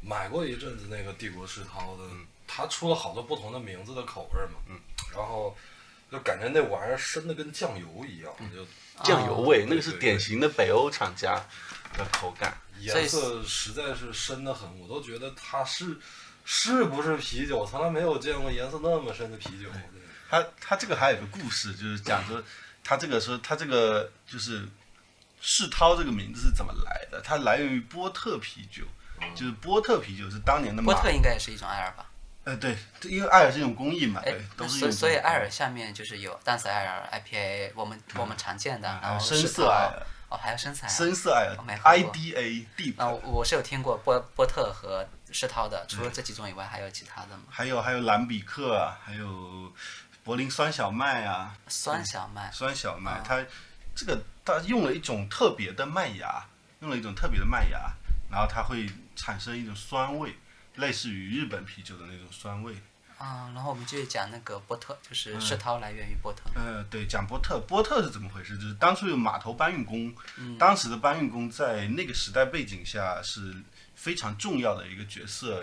[0.03, 2.03] 买过一阵子那个帝国世涛的，
[2.47, 4.79] 它出了好多不同的名字的口味嘛，嗯，
[5.15, 5.57] 然后。
[6.11, 8.67] 就感觉那玩意儿深的跟酱油一样，就
[9.05, 11.35] 酱油味，那个是典型的北欧厂家
[11.97, 15.97] 的口感，颜色实在是深的很，我都觉得它是
[16.45, 17.65] 是不是啤酒？
[17.65, 19.69] 从来没有见过颜色那么深的啤酒。
[20.29, 22.43] 它它这个还有个故事，就是讲说
[22.83, 24.69] 它这个说它这个就是
[25.41, 27.21] 世涛这个名字是怎么来的？
[27.23, 28.83] 它来源于波特啤酒，
[29.35, 32.10] 就是波特啤酒是当年的波特应该也是一种爱尔吧。
[32.45, 42.95] 呃，对，因为艾尔是一种工艺嘛，对，都是所所以艾尔下面就是有淡色艾尔、IPA，我们我们常见的，然后深色艾尔，哦，还有深色艾尔，深色艾尔，IDA D。
[42.97, 47.43] 啊，我是有听过波波特和世涛的，除了这几种以外，还有其他的吗？
[47.51, 49.71] 还有还有蓝比克啊，还有
[50.25, 51.55] 柏林酸小麦啊。
[51.69, 52.51] 酸小麦。
[52.51, 53.45] 酸小麦，它
[53.95, 56.43] 这个它用了一种特别的麦芽，
[56.81, 57.93] 用了一种特别的麦芽，
[58.31, 60.35] 然后它会产生一种酸味。
[60.81, 62.75] 类似于日本啤酒的那种酸味
[63.19, 66.51] 啊，然后我们继续讲那个波特，就是世涛来源于波特。
[66.55, 68.57] 呃，对，讲波特，波特是怎么回事？
[68.57, 70.15] 就是当初有码头搬运工，
[70.59, 73.55] 当时的搬运工在那个时代背景下是
[73.95, 75.63] 非常重要的一个角色。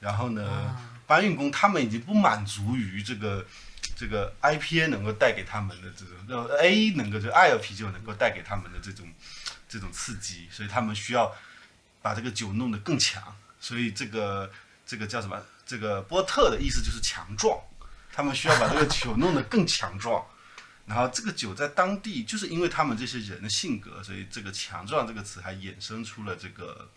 [0.00, 0.76] 然后呢，
[1.06, 3.46] 搬运工他们已经不满足于这个
[3.94, 9.06] 这个 IPA 能够带给他们的这种，呃，A 能够就爱尔啤酒能够带给他们的这种
[9.68, 11.32] 这种刺激，所以他们需要
[12.02, 13.22] 把这个酒弄得更强。
[13.62, 14.50] 所以这个
[14.84, 15.40] 这个叫什么？
[15.64, 17.56] 这个波特的意思就是强壮，
[18.12, 20.22] 他们需要把这个酒弄得更强壮。
[20.84, 26.90] 然后这个酒在当地，就是因为他们这些人的性格，所以这个“强壮”这个词还衍生出了这个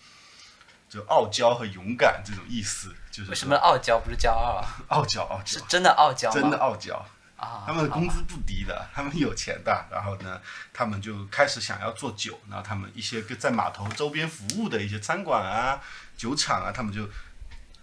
[0.89, 2.93] 就傲娇和勇敢这种意思。
[3.11, 4.65] 就是为什么傲娇不是骄傲啊？
[4.87, 7.05] 傲娇，傲娇，是真的傲娇真的傲娇。
[7.37, 10.39] 啊，他们的工资不低的，他们有钱的，然后呢，
[10.71, 15.81] 他们就开始想要做酒，然后他们一些在码头周边服务的一些餐馆啊、
[16.15, 17.07] 酒厂啊，他们就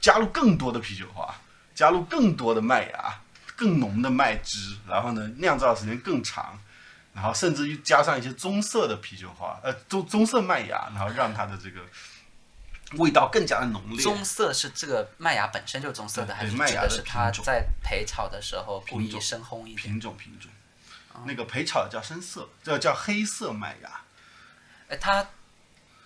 [0.01, 1.35] 加入更多的啤酒花，
[1.75, 3.21] 加入更多的麦芽、
[3.55, 6.59] 更浓的麦汁，然后呢酿造时间更长，
[7.13, 11.81] 然后甚至于加上一些棕色的啤酒花，呃棕棕色麦芽，然后让它的这个
[12.99, 14.03] 味道更加的浓烈。
[14.03, 19.77] 棕色是这个麦芽本身就是棕色的，还是指的的是它在焙炒的时候故意深烘一点？
[19.77, 20.51] 品种品种，
[21.13, 24.01] 哦那个焙炒的叫深色，这叫黑色麦芽。
[24.89, 25.27] 哎，它，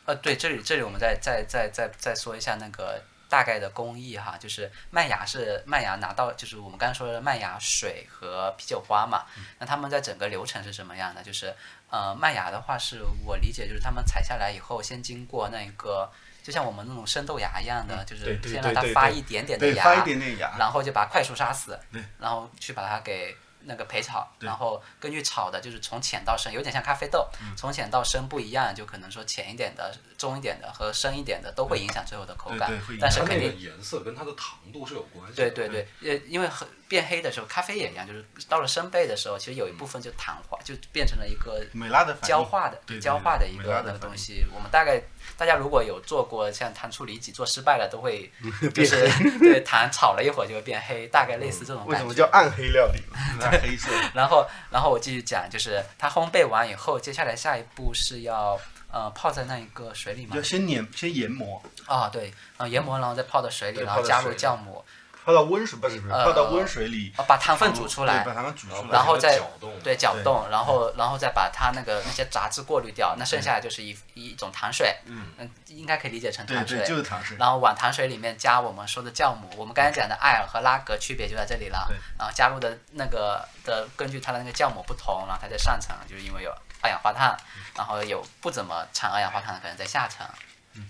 [0.05, 9.25] 呃，对，这里这里我们再再再再再说一下那个大概的工艺哈，就是麦芽是麦芽拿到，就是我们刚才说的麦芽水和啤酒花嘛，
[9.59, 11.22] 那他们在整个流程是什么样的？
[11.22, 11.55] 就是
[11.90, 16.11] 呃，麦芽的话是我理解就是他们采下来以后，先经过那个。
[16.46, 21.76] 就像我们那种生豆芽一样的，就是先让它发一点点的，芽，发一点点芽，然后就把它快速杀死，
[22.20, 33.59] 然后去把它给那个焙炒，然后根据炒的，就是从浅到深，有点像咖啡豆，嗯从浅到深不一样，就可能说浅一点的、中一点的和深一点的都会影响最后的口感对对会影，但是肯定。
[33.59, 35.50] 颜色跟它的糖度是有关系的。
[35.50, 35.68] 对对
[36.00, 44.46] 对，呃，因为很变黑的时候，咖啡也一样，就是到了生焙的时候，其实有一部分就糖化，就变成了一个美拉的焦化的焦化的一个那个东西。
[44.54, 45.02] 我们大概
[45.37, 48.31] 大家如果有做过像糖醋里脊做失败了，都会
[48.75, 52.14] 就是 对糖炒了一会儿就会变黑，大概类似这种感觉为什么。
[52.14, 53.18] 叫暗黑料理呢？
[53.38, 53.90] 那黑色。
[54.14, 58.59] 然后，然后我继续讲，就是它烘焙完以后，接下来下一步是要
[58.90, 60.42] 呃泡在那一个水里嘛要。
[60.42, 64.83] 先碾先研磨，啊、对，呃研磨，然后再泡到水里，然后加入酵母，
[65.26, 76.86] 泡到温水不是不是，呃泡到温水里，呃把糖分煮出来，把糖分煮出来，然后再搅动，对搅动，然后然后再把它那个那些杂质过滤掉，那剩下的就是一一种糖水，嗯，应该可以理解成对对，糖水。
[76.86, 77.36] 就是糖水。
[77.40, 81.96] 然后往糖水里面加我们说的酵母，我们刚才讲的艾尔和拉格区别就在这里了对。
[82.16, 87.36] 然后加入的那个的根据它的那个酵母不同，然后它在上层就是因为有二氧化碳，
[87.74, 90.24] 然后有不怎么产二氧化碳的可能在下层。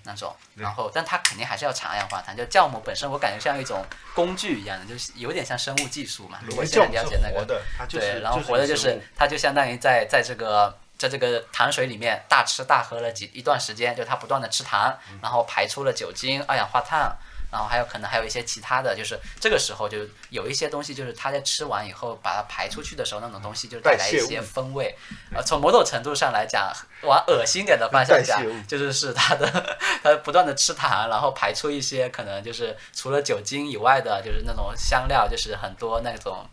[0.05, 2.37] 那种，然后但它肯定还是要产二氧化碳。
[2.37, 6.39] 就酵母本身，我感觉像一种工具一样的，就是有点像生物技术嘛。
[6.43, 17.17] 如果现在了解那个对，然后活的就是它就相当于在在这个在这个糖水里面大吃大喝了几一段时间，就它不断的吃糖，嗯然后排出了酒精、二氧化碳，
[17.51, 19.99] 然后还有可能还有一些其他的，就是这个时候就
[20.31, 24.95] 有一些东西，就是它在吃完以后把它排出去的时候，那种东西就带来一些风味。
[25.35, 36.49] 呃，从某种程度上来讲，往恶心点的方向讲就是是它的 它不断的吃糖，然后排出一些可能就是除了酒精以外的，就是那种香料，就是很多那种。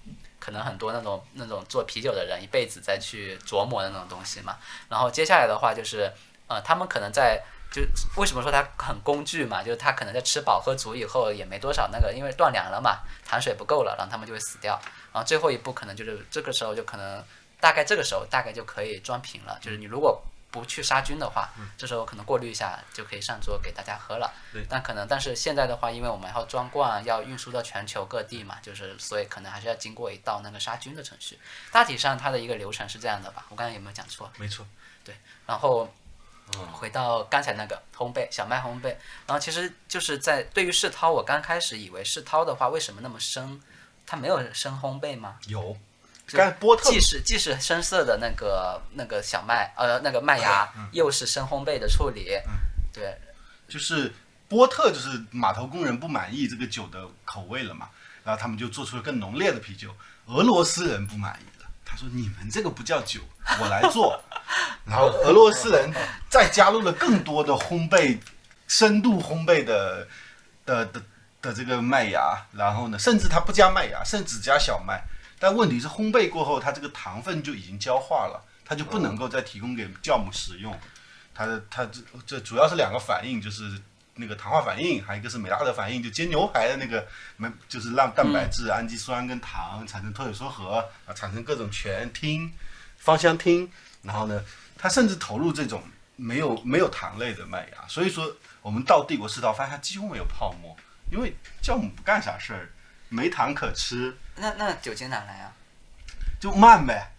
[0.45, 4.57] 可能很多那种那种做啤酒的人一辈子再去琢磨的那种东西嘛。
[4.89, 6.11] 然后接下来的话就是，
[6.47, 7.41] 呃，他们可能在
[7.73, 7.81] 就
[8.15, 14.79] 为什么说它很工具嘛，就是它可能在吃饱喝足以后也没多少那个，因为断粮了嘛，糖水不够了，然后它们就会死掉。
[15.11, 17.23] 然后最后一步可能就是这个时候就可能
[17.59, 24.31] 大概这个时候大概就可以装瓶了，就是你如果不去杀菌的话，这时候可能过滤一下就可以上桌给大家喝了。
[24.51, 31.39] 对但可能但是现在的话，因为我们要装罐，要运输到全球各地嘛，就是所以可能还是要经过一道那个杀菌的程序。
[31.71, 33.45] 大体上它的一个流程是这样的吧？
[33.49, 34.31] 我刚才有没有讲错？
[34.37, 34.63] 没错，
[35.03, 35.15] 对
[35.47, 36.02] 然后嗯
[36.71, 43.61] 回到刚才那个烘焙小麦烘焙，然后其实就是在对于世涛，我刚开始以为世涛的话为什么那么深？
[44.05, 45.37] 它没有深烘焙吗？
[45.47, 45.77] 有。
[46.25, 52.29] 就是波特既是既是深色的那个那个小麦呃那个麦芽，又是深烘焙的处理，
[52.93, 53.17] 对，
[53.67, 54.13] 就是
[54.47, 57.89] 波特就是码头工人不满意这个酒的口味了嘛，
[58.23, 59.93] 然后他们就做出了更浓烈的啤酒。
[60.27, 63.19] 俄罗斯人不满意了，他说：“你们这个不叫酒，
[63.59, 64.17] 我来做。”
[64.85, 65.91] 然后俄罗斯人
[66.29, 68.17] 再加入了更多的烘焙、
[68.67, 70.07] 深度烘焙的
[70.65, 71.01] 的的
[71.41, 75.03] 的这个麦芽，然后呢，甚至他不加麦芽，甚至加小麦。
[75.39, 80.73] 但问题是烘焙过后，它这个糖分就已经焦化了，它就不能够再提供给酵母使用。
[81.35, 83.77] 它的它这这主要是两个反应，就是
[84.15, 92.49] 那个糖化反应，还有一个是美拉德反应，就煎牛排的那个没就是让蛋白质、氨基酸跟糖产生脱水缩合啊，产生各种醛、烃、
[92.95, 93.67] 芳香烃，
[94.03, 94.39] 然后呢，
[94.77, 95.81] 他甚至投入这种
[96.15, 100.75] 没有没有糖类的麦芽，所以说我们到帝国世道发现它几乎没有泡沫，
[101.11, 102.69] 因为酵母不干啥事儿，
[103.09, 105.51] 没糖可吃，那那酒精哪来啊？
[106.39, 107.11] 就慢呗，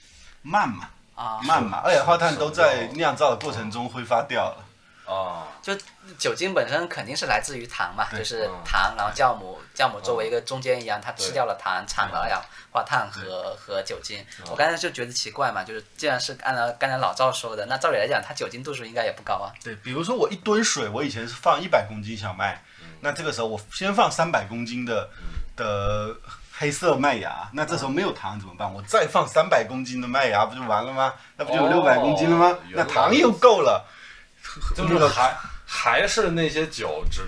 [0.43, 0.91] 慢嘛。
[1.15, 4.64] 啊，慢嘛，二氧化碳都在酿造的过程中挥发掉了。
[5.07, 5.77] 啊，就
[6.19, 14.25] 酒精本身肯定是来自于糖嘛，就是嗯糖，然后酵母，酵母作为一个中间一样，它吃掉了糖，产了二氧化碳和和酒精。
[14.51, 19.53] 我刚才就觉得奇怪嘛，就是既然是按照刚才老赵说的，那照理来讲，它酒精度数应该也不高啊。
[19.63, 22.63] 对，比如说我一吨水，我以前是放一百公斤小麦，
[23.01, 25.09] 那这个时候我先放三百公斤的
[25.55, 26.17] 的
[26.57, 28.73] 黑色麦芽，那这时候没有糖怎么办？
[28.73, 31.13] 我再放三百公斤的麦芽，不就完了吗？
[31.37, 32.59] 那不就有哦六百公斤了吗？
[32.71, 33.85] 那糖又够了。
[34.77, 35.37] 就是还
[35.67, 37.23] 还是那些酒，只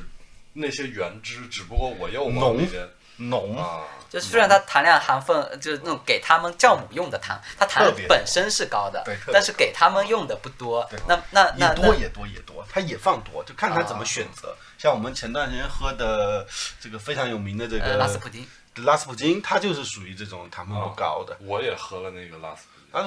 [0.52, 10.88] 那些原汁，只不过我又往浓里边浓，啊，就虽然它糖量含分就是那种给他们酵母用的糖，它糖本身是高的对，但是给他们用的不多。
[11.06, 14.54] 那那那那也多也多也多，它也放多，就看他怎么选择。
[14.78, 16.46] 像我们前段时间喝的
[16.78, 21.36] 这个非常有名的这呃个拉斯普丁，拉斯普京，它就是属于这种糖分不高的。
[21.40, 22.64] 我也喝了那个拉斯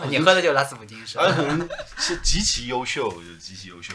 [0.10, 1.25] 你喝的就是拉斯普京是吧？
[1.97, 3.93] 是极其优秀，就是极其优秀。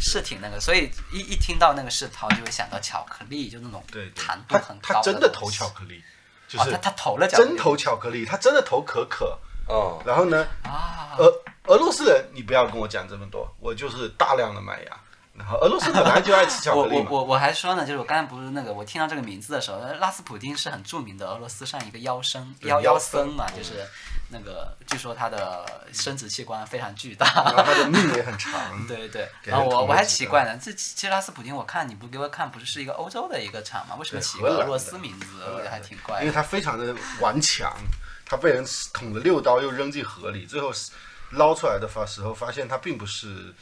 [0.00, 6.02] 是挺那个，所以一一听到那个世涛就会想到巧克力，就那种对，对糖度很高他真的投巧克力，
[6.48, 9.38] 就哦，是他他投了巧克力真投巧克力，他真的投可可。
[9.66, 11.32] 哦，然后呢，啊，俄
[11.68, 15.00] 俄罗斯人，你不要跟我讲这么多，我就是大量的麦芽。
[15.36, 23.84] 然后俄罗斯本来就爱吃巧我克力嘛， 我我我还说呢，就是我刚才不是那个，我听到这个名字的时候，拉斯普丁是很著名的俄罗斯上一个妖僧，妖妖妖僧嘛，就是
[24.28, 27.26] 那个据说他的生殖器官非常巨大。
[27.26, 28.52] 然后他的命也很长。
[28.86, 33.96] 对对，给然后我我还奇怪呢，这其实拉斯普丁，我看你不给我看，不是是一个欧洲的一个厂吗？
[33.96, 35.26] 为什么起一个俄罗斯名字？
[35.52, 36.22] 我觉得还挺怪的。
[36.22, 37.74] 因为他非常的顽强，
[38.24, 40.70] 他被人捅了六刀，又扔进河里，最后
[41.30, 43.52] 捞出来的发时候发现他并不是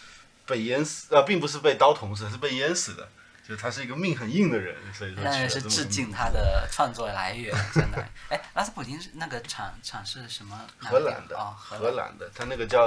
[0.52, 3.08] 被淹死，呃，并不是被刀捅死，是被淹死的。
[3.48, 7.96] 就他是一个命很硬的人，所以说那取了这么是致敬他的创作来源，真的。
[8.30, 10.56] 哎，拉斯普京是那个厂厂是什么？
[10.78, 12.86] 荷兰的，哦，荷荷兰的，他那个叫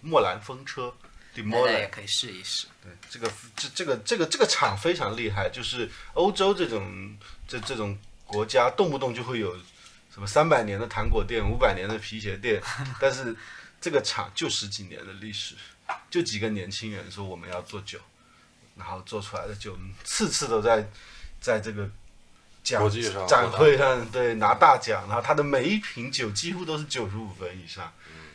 [0.00, 0.82] 莫兰风车
[1.34, 2.68] e o 那 l 也可以试一试。
[2.80, 7.16] 对，这个这这个这个这个厂非常厉害，就是欧洲这种
[7.48, 9.56] 这这种国家，动不动就会有
[10.14, 12.62] 什么三百年的糖果店、五百年的皮鞋店，
[13.00, 13.36] 但是
[13.80, 15.56] 这个厂就十几年的历史，
[16.10, 17.98] 就几个年轻人说我们要做酒，
[18.76, 20.88] 然后做出来的酒次次都在
[21.40, 21.88] 在这个
[22.62, 27.92] 奖国际上展会上对拿大奖，然后他的每一瓶酒几乎都是九十五分以上，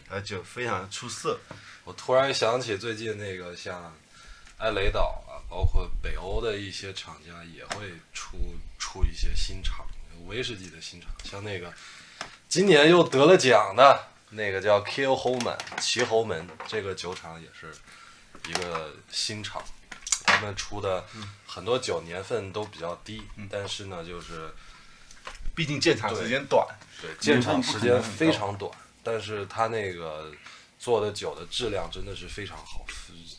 [0.08, 1.40] 他的酒非常出色。
[1.84, 3.94] 我突然想起最近那个像
[4.60, 8.38] 埃雷岛啊，包括北欧的一些厂家也会出
[8.78, 9.86] 出一些新厂，
[10.26, 11.74] 威士忌的新厂，像那个
[12.48, 17.74] 今年又得了奖的那个叫 Kill Holman 齐侯门，这个酒厂也是
[18.48, 19.64] 一个新厂，
[20.26, 21.06] 他们出的
[21.46, 24.54] 很多酒年份都比较低，但是呢，就是
[25.56, 26.68] 毕竟建厂时间短，
[27.02, 28.72] 对，建厂时间非常短，
[29.04, 30.32] 但是它那个
[30.80, 32.86] 做的酒的质量真的是非常好，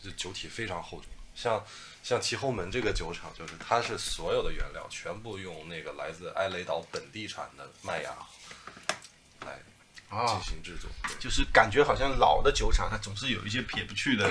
[0.03, 1.07] 就酒体非常厚重。
[1.35, 1.61] 像
[2.01, 8.15] 像齐侯门这个酒厂，就是它是所有的原料全部用那个来自埃雷岛本地产的麦芽
[10.27, 10.89] 进，行制作。
[11.19, 14.29] 就是感觉好像老的酒厂，它总是有一些撇不去的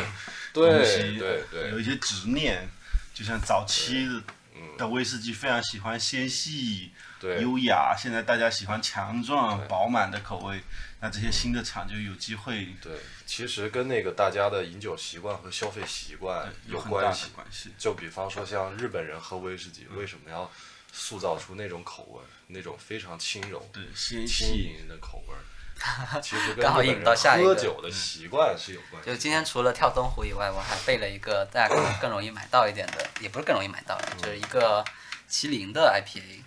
[0.53, 2.69] 东对西，对对有一些执念。
[3.13, 4.09] 就像早期
[4.57, 10.61] 嗯的威士忌非常喜欢纤细、对优雅，现在大家喜欢强壮、饱满的口味。
[11.01, 17.27] 那这些新的厂就有机会对，其实跟那个大家的饮酒习惯和消费习惯有很大的关系。
[17.35, 17.71] 关系。
[17.79, 20.51] 就比方说像日本人喝威士忌，为什么要
[20.93, 25.39] 塑造出那种口味，那种非常轻柔、对，纤轻细，盈的口味儿？
[26.23, 29.11] 其实刚好引到下一个喝酒的习惯是有关系。
[29.11, 34.85] 就今天除了跳东湖以外，我还备了一个大家可能更容易买到一点的，也不是更容易买到，就是一个
[35.31, 36.43] 麒麟的 IPA。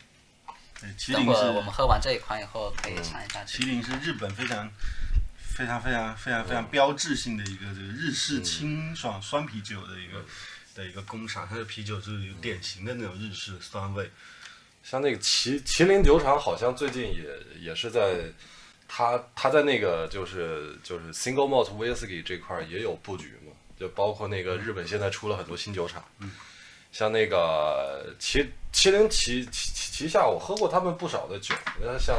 [0.79, 3.63] 对，麒等会麟是儿我们喝完这一款以后可以尝一下这个。
[3.63, 4.71] 麒麟是日本非常
[5.39, 10.23] 非常非常非常非常标志性的一个这个日式清爽酸啤酒的一个
[10.75, 14.09] 的一个工厂，它的啤酒就是有典型的那种日式酸味。
[14.83, 17.25] 像那个麒麒麟酒厂，好像最近也
[17.59, 18.15] 也是在，
[18.87, 26.03] 他他在那个就是就是 single malt whisky 这块儿也有布局嘛，就包括那个日本现在出了很多新酒厂，
[26.91, 32.17] 像那个麒麒麟旗旗旗下我喝过他们不少的酒，你看像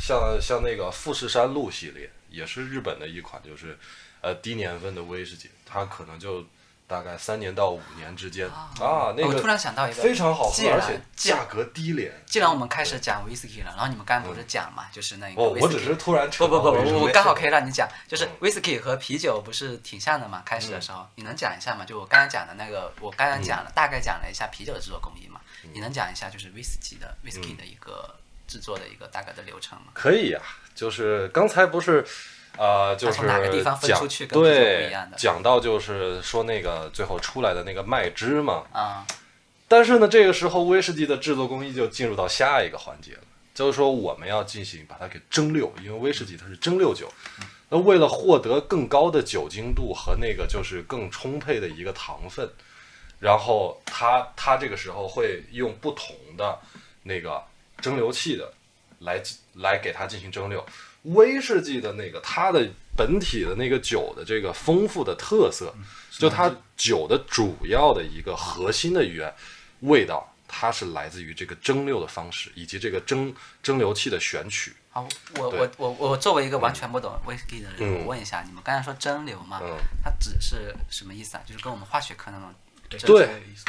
[0.00, 3.76] 像像那个富士山路系列，也是日本的一款就是
[4.20, 6.44] 呃低年份的威士忌，它可能就
[6.88, 8.48] 大概三年到五年之间
[8.80, 12.10] 啊，那我突然想到一个，非常好喝，而且价格低廉。
[12.26, 17.50] 既然我们开始讲 whisky 了，然后你们刚才不是讲嘛，就是那个我只是突然不不不不，我我刚好可以以。
[17.50, 20.42] 让你讲，就是嗯 whisky 和啤酒不是挺像的嘛？
[20.46, 21.84] 开始的时候，你能讲一下吗？
[21.84, 25.38] 就我刚才讲的那个，我刚刚讲了，大概讲了一下啤酒的制作工艺嘛，
[25.74, 28.14] 你能讲一下就是 whisky 的 whisky 的一个
[28.46, 29.88] 制作的一个大概的流程吗？
[29.92, 30.40] 可以呀、
[30.74, 32.02] 就是刚才不是，
[32.56, 39.06] 呃，就是从哪个地方分讲出去对样的讲到就是说那个最后出来的那个麦汁嘛，啊、
[39.68, 43.22] 但是呢，这个时候威士忌的制作工艺就进入到下一个环节了，
[43.54, 47.08] 就是说我们要进行把它给蒸馏，因为威士忌它是蒸馏酒。
[47.70, 52.50] 那为了获得更高的酒精度和那个就是更充沛的一个糖分，
[53.20, 56.58] 然后它它这个时候会用不同的
[57.02, 57.42] 那个
[57.82, 58.50] 蒸馏器的
[59.00, 59.22] 来
[59.52, 60.62] 来给它进行蒸馏。
[61.14, 65.74] 威士忌的那个它的本体的那个酒的这个丰富的特色，
[66.10, 69.32] 就它酒的主要的一个核心的原
[69.80, 74.74] 味道它是来自于这个蒸馏的方式以及这个蒸蒸馏器的选取。
[74.90, 75.06] 好，
[75.36, 81.42] 我我我我作为一个完全不懂 whisky 的人，嗯我问一下，你们刚才说蒸馏嘛，嗯它只是什么意思啊？
[81.46, 82.98] 就是跟我们化学课那种蒸对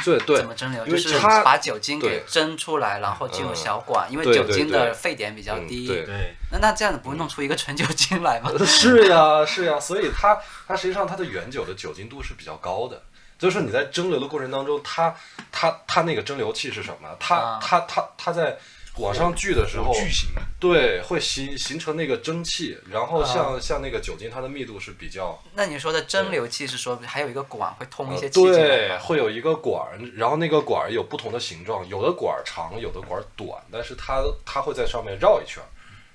[0.04, 0.84] 对对怎么蒸馏？
[0.88, 5.86] 就是它把酒精给蒸出来，然后进入嗯小管，因为酒精的沸点比较嗯低。
[5.86, 8.50] 对对，那那这样子不会弄出一个纯酒精来吗？
[8.64, 13.02] 是呀，是呀，所以它它实际上它的原酒的酒精度是比较高的。
[13.38, 15.14] 就是你在蒸馏的过程当中，它
[15.50, 17.08] 它它那个蒸馏器是什么？
[17.18, 18.58] 它啊它它它在
[19.00, 20.28] 往上聚的时候，巨型，
[20.58, 23.60] 对，会形形成那个蒸汽，然后像、啊。
[23.60, 35.68] 像那个酒精，它的密度是比较那你说的蒸馏器是说还有一个管会通一些呃气对，会有一个管儿，然后那个管儿有不同的形状，有的管儿长，有的管儿短，但是它它会在上面绕一圈儿，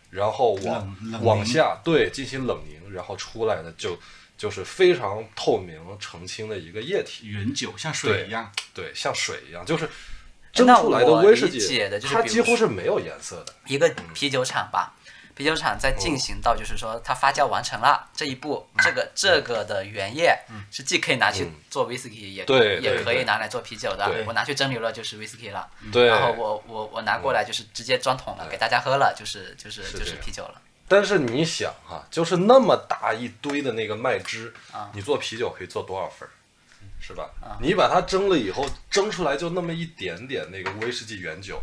[0.10, 3.98] 然后往往下对进行冷凝，然后出来的就
[4.38, 9.88] 就是非常透明澄清的一个液体，原酒像水一样，对，像水一样，就是
[10.56, 13.54] 蒸出来的我理威士忌解的，就是它几乎是没有颜色的。
[13.68, 14.94] 一个啤酒厂吧，
[15.36, 20.34] 啤酒厂在哦进行到就是说它发酵完成了这一步，这个这个的原液
[20.72, 22.46] 是既可以拿去嗯做 whisky，也
[23.04, 24.10] 可以拿来做啤酒的。
[24.26, 30.62] 我拿去蒸馏了就是 whisky 了，对，然后我我我拿过来就是直接装桶了，对给大家喝了，就是就是就是啤酒了。
[30.88, 36.32] 但是你想哈、就是那么大一堆的那个麦汁，啊你做啤酒可以做多少份儿？
[37.06, 37.30] 是吧？
[37.62, 41.62] 你把它蒸了以后，蒸出来就那么一点点那个威士忌原酒，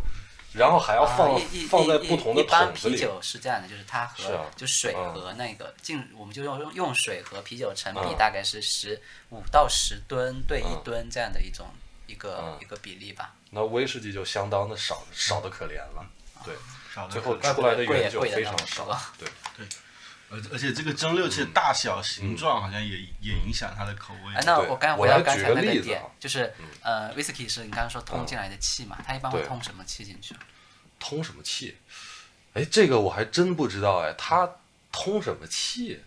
[0.52, 1.36] 然后还要放、
[1.68, 2.96] 放在不同的一般啤桶子里。
[2.96, 11.66] 酒是这样的，就是它和是啊就水嗯和那个进，我们就用用用水和啤酒成比嗯大概是十五到十吨对一嗯吨这样的一种
[12.06, 13.34] 一个嗯一个比例吧。
[13.50, 16.06] 那威士忌就相当的少，少的可怜了。
[16.44, 16.54] 对，
[17.10, 18.84] 最后出来的原酒非常少
[19.18, 19.66] 对对。
[19.66, 19.76] 对，
[20.32, 24.42] 而而且这个蒸馏器的大小、形状好像也也影响它的口味哎，。
[24.46, 30.34] 那我刚我来举回到刚才个例子那个点啊，就是呃，whisky 是你刚刚说通进来的气嘛，它一般会通什么气进去？
[30.98, 31.76] 通什么气？
[32.54, 34.50] 哎，这个我还真不知道哎，它
[34.90, 36.00] 通什么气？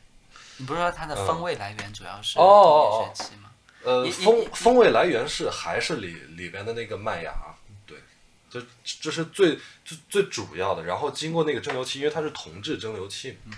[0.57, 3.51] 你不是说它的风味来源主要是哦哦工业哦气吗？
[3.83, 7.35] 呃，一风一风味来源是还是里里边的那个麦芽，
[7.85, 7.99] 对，
[8.49, 10.83] 这这是最最最主要的。
[10.83, 13.55] 然后经过那个蒸馏器，因为它是铜制蒸馏器嘛，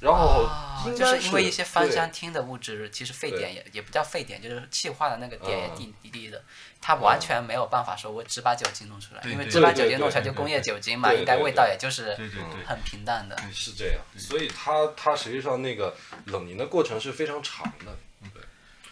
[0.00, 6.42] 然后啊，应该就是因为一些芳香烃的物质，其实沸点也也不叫沸点，就是气化的那个点也挺低的，
[6.80, 13.36] 它完全没有办法说我只把酒精弄出来，对对因为只把对对酒精弄出来就工业酒精嘛，对对应该味道也就是对对对，很平淡的。
[13.52, 17.96] 是这样，所以它它实际上那个冷凝的过程是非常长的。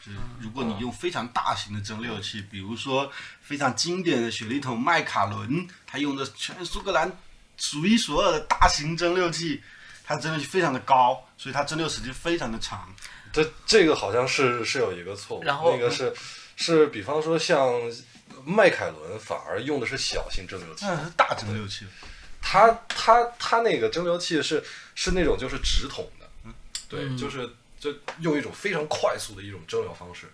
[0.06, 7.10] 就是如果你用非常大型的蒸馏器，比如说非常经典的雪莉桶麦卡伦，它用的全苏格兰
[7.56, 9.62] 数一数二的大型蒸馏器，
[10.04, 12.94] 它蒸馏器非常的高，所以它蒸馏时间非常的长。
[13.32, 16.14] 这这个好像是是有一个错误，然后那个是
[16.54, 17.72] 是比方说像
[18.44, 21.84] 迈凯伦反而用的是小型蒸馏器，那是大蒸馏器，
[22.40, 24.62] 它它它那个蒸馏器是
[24.94, 26.50] 是那种就是直筒的，
[26.88, 27.16] 对，嗯。
[27.16, 27.50] 就是
[27.80, 30.30] 就用一种非常快速的一种蒸馏方式。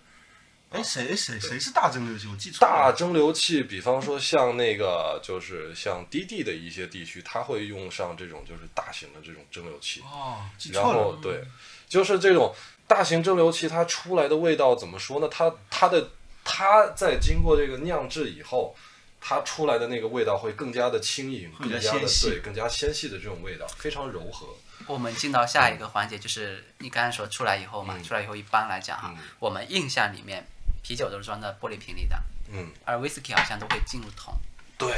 [0.71, 2.29] 哎，谁谁谁是大蒸馏器？
[2.29, 2.71] 我记错了。
[2.71, 10.01] 大蒸馏器，比方说像那个就是像低地的一些地区，它会用上这种就是大型的这种蒸馏器。
[10.03, 10.99] 哦，记然错了。
[11.05, 11.43] 后对，
[11.89, 12.55] 就是这种
[12.87, 15.29] 大型蒸馏器，它出来的味道怎么说呢？
[15.29, 16.11] 它它的
[16.45, 18.77] 它在经过这个酿制以后，
[19.21, 24.47] 它出来的那个味道会更加的轻盈，更加的较纤细对，更加纤细的这种味道，非常柔和。
[24.87, 30.47] 我们进到下一个环节，就是你刚才说出来以后嘛，嗯出来以后一般来讲哈，嗯我们印象里面
[30.83, 32.17] 啤酒都是装在玻璃瓶里的，
[32.53, 34.35] 嗯，而 whisky 好像都会进入桶。
[34.79, 34.89] 对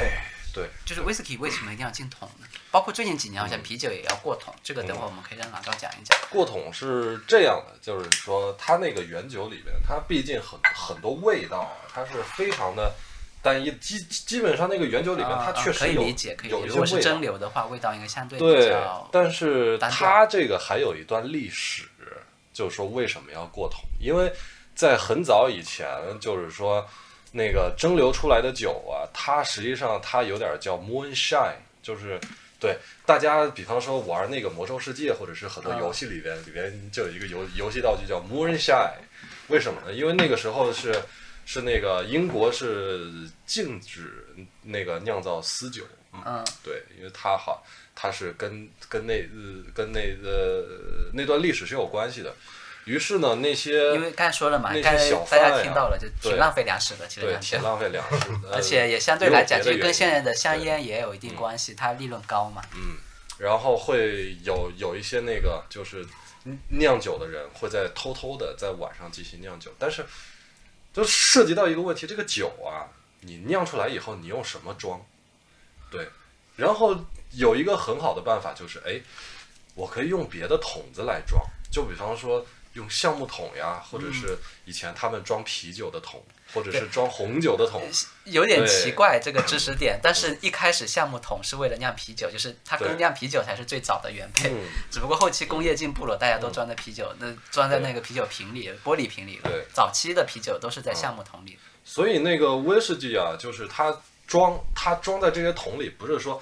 [0.55, 2.47] 对，就是 whisky 为什么一定要进桶呢？
[2.70, 6.16] 包括最近几年好像嗯啤酒也要过桶，这个等会儿我们可以让老高讲一讲。
[6.30, 12.95] 过桶是这样的，就是说它那个原酒里面，它毕竟很很多味道啊，它是非常的
[13.43, 16.61] 单一，基基本上那个原酒里面它确实有以理解，可以理解。
[16.61, 17.20] 有一些味道如果是蒸。
[17.20, 21.89] 馏的话，味道应该相对比对较，但是它这个还有一段历史，
[22.53, 23.80] 就是说为什么要过桶？
[23.99, 24.33] 因为
[24.74, 25.86] 在很早以前，
[26.20, 26.86] 就是说
[27.32, 32.18] 那个蒸馏出来的酒啊，它实际上它有点叫 moonshine，就是
[32.58, 38.94] 对大家，比方说玩那个魔兽世界，或者是很多啊游戏里边，里边就有一个游游戏道具叫 moonshine，
[39.48, 39.92] 为什么呢？
[39.92, 40.94] 因为那个时候是
[41.44, 43.10] 是那个英国是
[43.46, 44.26] 禁止
[44.62, 47.64] 那个酿造私酒，嗯，对，因为它好，
[47.94, 50.64] 它是跟跟那呃跟那呃
[51.12, 52.34] 那段历史是有关系的。
[52.85, 62.61] 于是呢，那些因为刚才说了嘛，那大家听到了，就挺浪费粮食的，其实对挺浪费粮食，的 而且也相对来讲，就跟现在的香烟也有一定关系，它利润高嘛。
[62.74, 62.97] 嗯，
[63.39, 66.05] 然后会有有一些那个就是
[66.70, 70.05] 酿酒的人会在偷偷的在晚上进行酿酒，但是
[70.93, 75.01] 就涉及到一个问题，这个酒啊，你酿出来以后你用什么装？
[75.89, 76.09] 对，
[76.57, 76.97] 然后
[77.30, 79.01] 有一个很好的办法就是，哎，
[79.74, 86.22] 我可以用别的桶子来装，就比方说用橡木桶呀，或者是以前他们装啤酒的桶，
[86.54, 87.82] 或者是装红酒的桶。
[88.24, 94.48] 有点奇怪这个知识点， 但是一开始橡木桶是为了酿啤酒，就是它跟对酿啤酒才是最早的原配。
[94.50, 94.56] 嗯，
[94.90, 101.58] 只不过后期工业进步了，大家都装在啤酒，那装在那个啤酒瓶里、玻璃瓶里了早期的啤酒都是在橡木桶里。
[101.84, 106.40] 所以那个威士忌啊，就是它装它装在这些桶里，不是说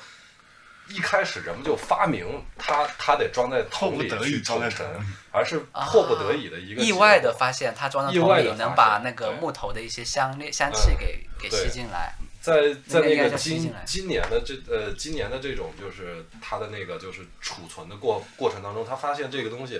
[0.91, 2.26] 一开始人们就发明
[2.59, 4.88] 它它得装在桶里不得已去装在储存，
[5.30, 5.59] 而是
[5.91, 12.14] 迫不得已的一个结意外的发现，它装在意桶里能把那个木头的一些香料香气嗯给给吸进来。
[12.41, 13.82] 在在那个今就吸进来。
[13.86, 19.78] 今年的这呃今年的这种就是它的那个就是储存的过过程当中，他发现这个东西，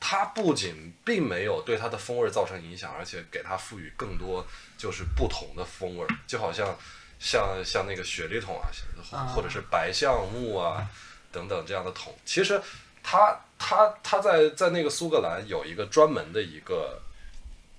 [0.00, 4.46] 它不仅并没有对它的风味造成影响，而且给它赋予更多
[4.78, 6.74] 就是不同的风味儿，就好像
[7.18, 8.68] 像像那个雪莉桶啊，
[9.12, 10.86] 啊或者是白橡木啊
[11.32, 12.60] 等等这样的桶，其实
[13.02, 17.00] 它它它在在那个苏格兰有一个专门的一个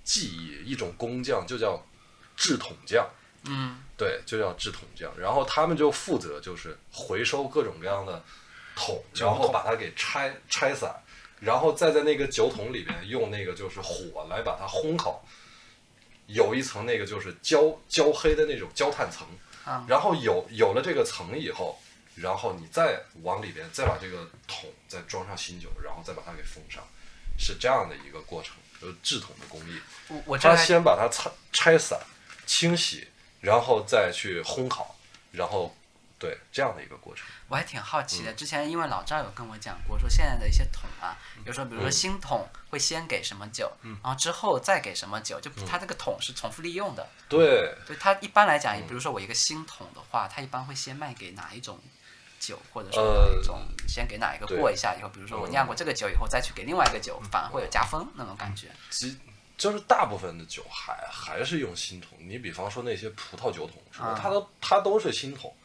[0.04, 1.84] 技艺，一种工匠，就叫
[2.36, 3.08] 制桶匠。
[3.50, 5.12] 嗯，对，就叫制桶匠。
[5.18, 8.22] 然后他们就负责就是回收各种各样的
[8.76, 10.94] 桶，然后把它给拆拆散，
[11.40, 15.24] 然后再在那个酒桶里边用那个就是火来把它烘烤，
[16.28, 19.28] 有一层那个就是焦焦黑的那种焦炭层
[19.66, 21.78] 啊，然后有有了这个层以后。
[22.20, 26.84] 然后你再往里边再把这个桶再装上新酒，然后再把它给封上，
[27.38, 29.80] 是这样的一个过程，就是制桶的工艺。
[30.08, 32.00] 我我先把它拆拆散、
[32.48, 33.08] 清洗，
[33.40, 34.96] 然后再去烘烤，
[35.32, 35.78] 然后
[36.20, 37.26] 对这样的一个过程。
[37.48, 41.16] 我还挺好奇的，嗯之前因为老赵有跟我讲过，说现在的一些桶啊，
[41.46, 47.08] 有时候比如说嗯新桶会先给什么酒，然后之后再给什么酒，就嗯它这个桶是重复利用的。
[47.30, 51.80] 对，对它一般来讲，嗯比如说我一个新桶的话，它一般会先卖给哪一种
[52.40, 58.68] 酒，或者说一种先给哪一个过一下以后，比如说我嗯酿过这个酒以后再去给另外一个酒，反而会有加分那种感觉。
[58.90, 59.18] 基
[59.58, 62.18] 就是大部分的酒还还是用新桶。
[62.20, 65.56] 你比方说那些葡萄酒桶什么，啊它都它都是新桶。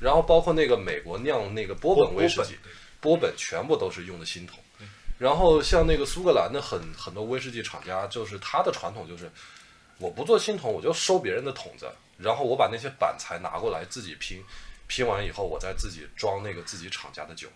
[0.00, 2.56] 然后包括那个美国酿那个波本威士忌，
[3.00, 4.58] 波本全部都是用的新桶。
[5.16, 9.30] 然后像那个苏格兰的很很多威士忌厂家，就是他的传统就是，
[9.98, 11.88] 我不做新桶，我就收别人的桶子，
[12.18, 14.42] 然后我把那些板材拿过来自己拼，
[14.88, 17.48] 拼完以后我再自己装那个自己厂家的酒。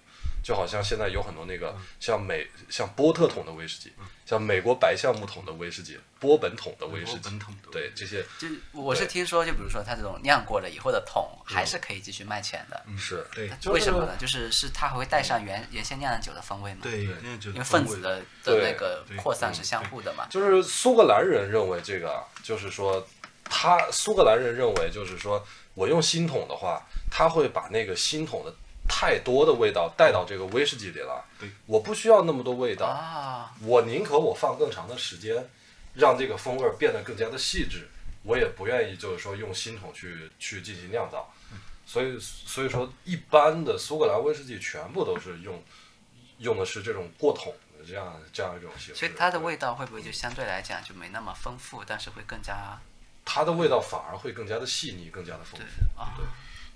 [0.48, 3.92] 就好像现在有很多那个像美像波特桶的威士忌，
[4.24, 7.38] 像美国白橡木桶的威士忌，波本桶的威士忌
[7.70, 12.82] 对这些就我是听说，就比如说它这种酿过了以后的桶，还是可以继续卖钱的。
[12.96, 14.16] 是对为什么呢？
[14.18, 16.80] 就是是它还会带上原原先酿的酒的风味嘛。
[16.82, 20.26] 对，因为分子的的那个扩散是相互的嘛。
[20.30, 23.06] 就是苏格兰人认为这个啊，就是说，
[23.44, 28.54] 他苏格兰人认为就是说我用新桶的话，他会把那个新桶的
[28.88, 31.24] 太多的味道带到这个威士忌里了。
[31.38, 35.48] 对，我不需要那么多味道，啊，我宁可我放更长的时间，
[35.94, 37.88] 让这个风味儿变得更加的细致，
[38.22, 41.32] 我也不愿意就是说用新桶去去进行酿造。
[41.86, 45.62] 所以所以说，一般的苏格兰威士忌全部都是用
[46.38, 48.94] 用的是这种过桶的这样这样一种形式。
[48.94, 52.78] 所以它的味道会不会就相对来讲就没那么丰富，但是会更加
[53.24, 56.00] 它的味道反而会更加的细腻，更加的丰富。
[56.00, 56.26] 啊对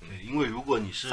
[0.08, 1.08] 对，因为如果你是？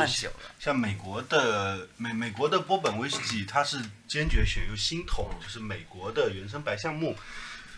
[0.59, 7.15] 像美国的美美国的波本威士忌，它是坚决选用新桶，就是美国的原生白橡木。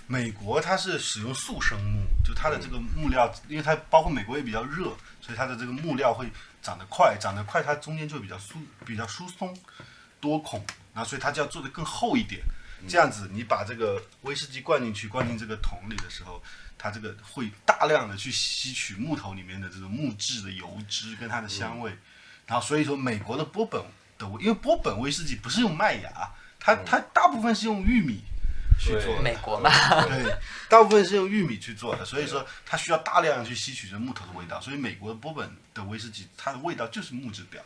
[0.07, 4.86] 美国它是使用速生木，就它的这个木料，因为它包括美国也比较热，
[5.22, 6.30] 所以它的这个木料会
[6.62, 8.55] 长得快，长得快，它中间就比较疏
[8.86, 9.57] 比较疏松
[10.20, 12.41] 多孔，然后所以它就要做的更厚一点。
[12.88, 16.41] 这样子，你把这个威士忌灌进去，灌进这个桶里的时候，
[16.82, 21.95] 它这个会大量的去吸取木头里面的这种木质的油脂跟它的香味。
[22.47, 23.79] 然后所以说，美国的波本
[24.17, 26.11] 的，因为波本威士忌不是用麦芽，
[26.59, 28.23] 它它大部分是用玉米
[28.79, 29.21] 去做的。
[29.21, 29.69] 美国嘛，
[30.09, 30.36] 对，
[30.67, 34.59] 大部分是用玉米去做的，所以说它需要大量的去吸取这木头的味道。
[34.59, 37.61] 所以美国的波本的威士忌，它的味道就是木质调。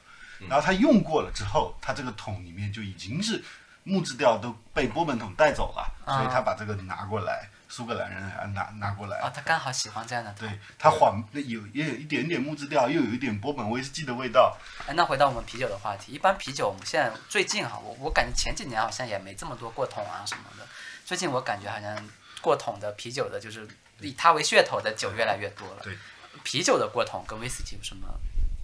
[0.49, 3.41] 然后它用过了之后，它这个桶里面就已经是
[3.85, 9.19] 木质调都被波本桶带走了，所以他把这个拿过来，苏格兰人还拿拿过来。
[9.19, 10.47] 哦，他刚好喜欢这样的桶。
[10.47, 14.57] 对，它缓有也有一点点木质调，又有一点波本威士忌的味道。
[14.87, 20.65] 哎，那回到我们啤酒的话题，一般啤酒我们现在最近哈，我我感觉前几年好像也没这么多过桶啊什么的，
[21.03, 22.09] 最近我感觉好像
[22.39, 23.67] 过桶的啤酒的，就是
[23.99, 25.81] 以它为噱头的酒越来越多了。
[25.83, 25.97] 对，
[26.45, 28.07] 啤酒的过桶跟威士忌有什么？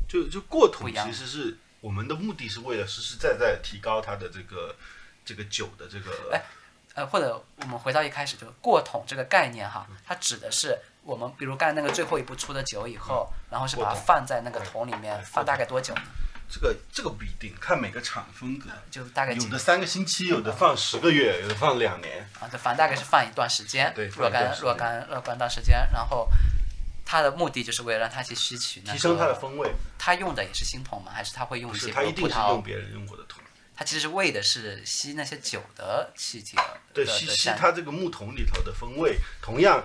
[0.08, 4.74] 就就过桶一样其实是我们的目的是为了实实在在提高它的这个
[5.26, 6.42] 这个酒的这个哎
[6.94, 16.02] 呃，或者我们回到一开始，就是过桶这个概念哈，它指的是我们比如干那个最后一步出的酒以后，然后是把它放在那个桶里面放大概多久呢？
[16.50, 22.28] 这个这个不一定，看每个厂风格，就大概几有的三个星期，有的放十个月，有的放两年。
[22.42, 26.30] 啊，对反正大概是放一段时间，对若干若干若干段时间，然后
[27.06, 31.14] 它的目的就是为了让它去吸取那个，提升它的风味，它用的也是新桶吗？
[31.16, 33.41] 还是它会用一些它一定是用别人用过的桶。
[33.82, 39.18] 它其实为的是吸那些酒的气体的对，吸吸它这个木桶里头的风味。
[39.42, 39.84] 同样，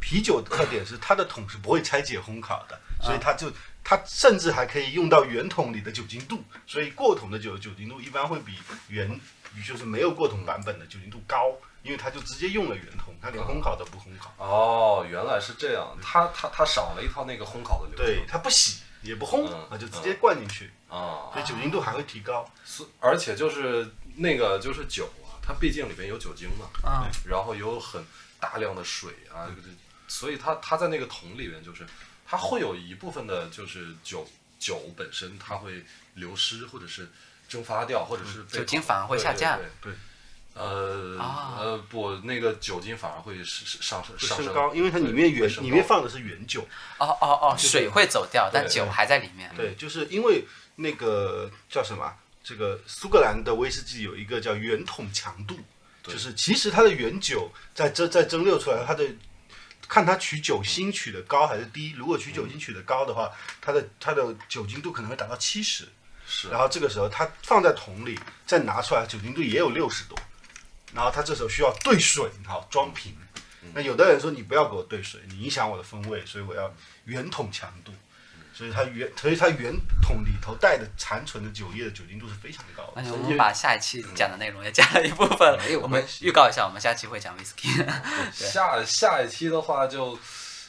[0.00, 3.50] 啤酒的特点是它的桶是不会拆解烘烤的，啊所以它就
[3.82, 6.44] 它甚至还可以用到原桶里的酒精度。
[6.64, 8.56] 所以过桶的酒酒精度一般会比
[8.86, 9.20] 原
[9.66, 14.32] 就是没有过桶版本的酒精度高，因为它就直接用了圆桶，它连烘烤都不烘烤。
[14.38, 18.06] 哦，原来是这样，它它它少了一套那个烘烤的流程。
[18.06, 22.50] 对，它不洗也不烘啊，就直接灌进去，啊，所以酒精度还会提高。
[22.64, 28.04] 是而且就是那个就是酒啊，它毕竟里面有酒精嘛，嗯然后有很
[28.40, 29.68] 大量的水啊，这个
[30.08, 31.86] 所以它它在那个桶里面就是
[32.26, 34.26] 它会有一部分的就是酒
[34.58, 35.84] 酒本身它会
[36.14, 37.10] 流失或者是
[37.48, 39.98] 蒸发掉，或者是酒精反而会下降对对对对
[40.54, 46.60] 呃、啊呃不，那个酒精反而会是是上升上升升高，因为它里面原里面放的是原酒，
[46.98, 49.52] 哦哦哦，水会走掉，但酒还在里面。
[49.56, 50.44] 对，就是因为
[50.76, 55.58] 那个叫什么，这个苏格兰的威士忌有一个叫原桶强度，
[56.04, 59.04] 就是其实它的原酒在蒸在蒸馏出来，它的
[59.88, 61.92] 看它取酒心取的高还是低。
[61.96, 63.30] 如果取酒精取的高的话，
[63.60, 65.88] 它的它的酒精度可能会达到七十，
[66.26, 70.16] 是然后这个时候它放在桶里再拿出来，酒精度也有六十多，
[70.94, 73.14] 然后它这时候需要兑水，好装瓶。
[73.72, 76.72] 那有的人说你不要给我兑水，你影响我的风味，所以我要
[77.06, 77.92] 圆桶强度。
[78.56, 83.02] 所以它圆，所以它圆桶里头带的残存的酒液的酒精度是非常高的。
[83.02, 87.84] 那我们把下一期讲的内容也加了一部分我们预告一下，我们下期会讲 whisky。
[88.32, 90.16] 下下一期的话就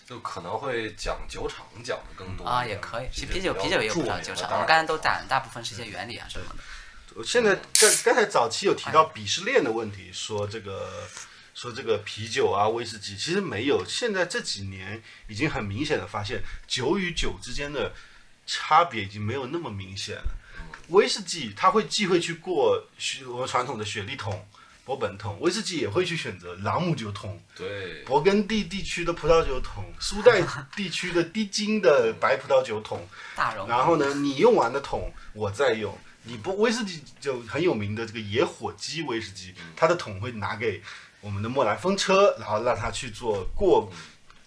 [0.03, 3.05] 就可能会讲酒厂讲的更多啊，也可以。
[3.13, 6.55] 其实啤酒啤酒也有不少酒厂，我们刚才都讲，大部分是一些原理啊什么的。
[7.15, 11.07] 我现在刚刚才早期有提到鄙视链的问题，说这个
[11.53, 13.85] 说这个啤酒啊威士忌，其实没有。
[13.87, 17.93] 现在这几年已经很明显的发现，酒与酒之间的
[18.45, 20.35] 差别已经没有那么明显了。
[20.89, 24.45] 威士忌它会既会去过雪我们传统的雪莉桶、
[24.83, 30.43] 波本桶，威士忌也会去选择朗姆酒桶、对勃艮第地区的葡萄酒桶、苏代
[30.75, 33.07] 地区的低精的白葡萄酒桶。
[33.37, 35.97] 大容，然后呢，你用完的桶我再用。
[36.25, 40.81] 你不威士忌就很有名的这个野火鸡威士忌，它的桶会拿给
[41.21, 43.91] 我们的莫兰风车，然后让它去做过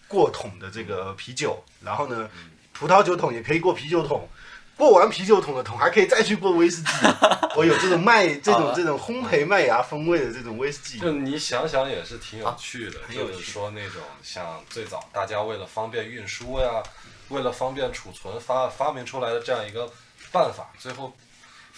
[0.07, 1.63] 过桶的这个啤酒。
[1.83, 2.29] 然后呢，
[2.73, 4.29] 葡萄酒桶也可以过啤酒桶，
[4.77, 6.91] 过完啤酒桶的桶还可以再去过威士忌。
[7.57, 10.99] 我有这种麦这种这种烘焙麦芽风味的这种威士忌。
[11.01, 16.83] 就你想想也是挺有趣的，就是说那种像最早大家为了方便运输呀，
[17.29, 19.91] 为了方便储存发发明出来的这样一个
[20.31, 21.17] 办法，最后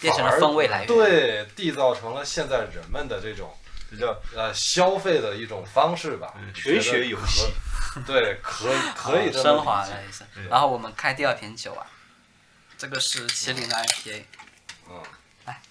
[0.01, 0.87] 变成了反而风味来源。
[0.87, 3.55] 对，缔造成了现在人们的这种
[3.89, 7.45] 比较呃消费的一种方式吧，玄学游戏。
[7.93, 10.25] 可， 对，可 可以升华了一下。
[10.49, 11.85] 然后我们开第二瓶酒啊，
[12.77, 14.23] 这个是麒麟的 IPA，
[14.89, 15.01] 嗯，
[15.45, 15.61] 来，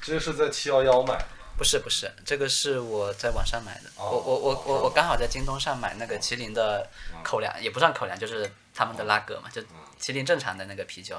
[0.00, 1.26] 这是在七幺幺买的？
[1.56, 3.88] 不是不是，这个是我在网上买的。
[3.96, 6.86] 哦我我我我我刚好在京东上买那个麒麟的
[7.24, 9.62] 口粮，也不算口粮，就是他们的拉格嘛，就
[9.98, 11.18] 麒麟正常的那个啤酒。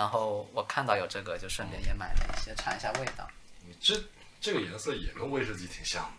[0.00, 3.28] 然后我看到有这个，就顺便也买了一些，尝一下味道，
[3.66, 4.02] 你这
[4.40, 6.10] 这个颜色也跟威士忌挺像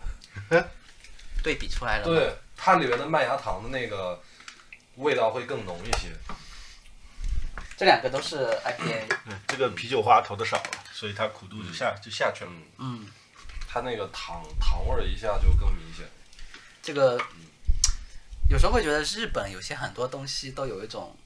[0.49, 0.69] 的。
[1.41, 4.21] 对比出来了。，对，它里面的麦芽糖的那个
[4.97, 6.09] 味道会更浓一些。
[7.75, 9.07] 这两个都是 IPA。
[9.25, 12.51] 对这个啤酒花投的少了，所以它苦度就下就下去了。
[12.77, 13.07] 嗯，
[13.67, 16.05] 它那个糖糖味儿一下就更明显。
[16.83, 17.19] 这个
[18.47, 21.17] 有时候会觉得日本有些很多东西都有一种，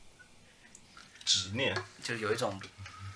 [1.25, 2.57] 执念，就是有一种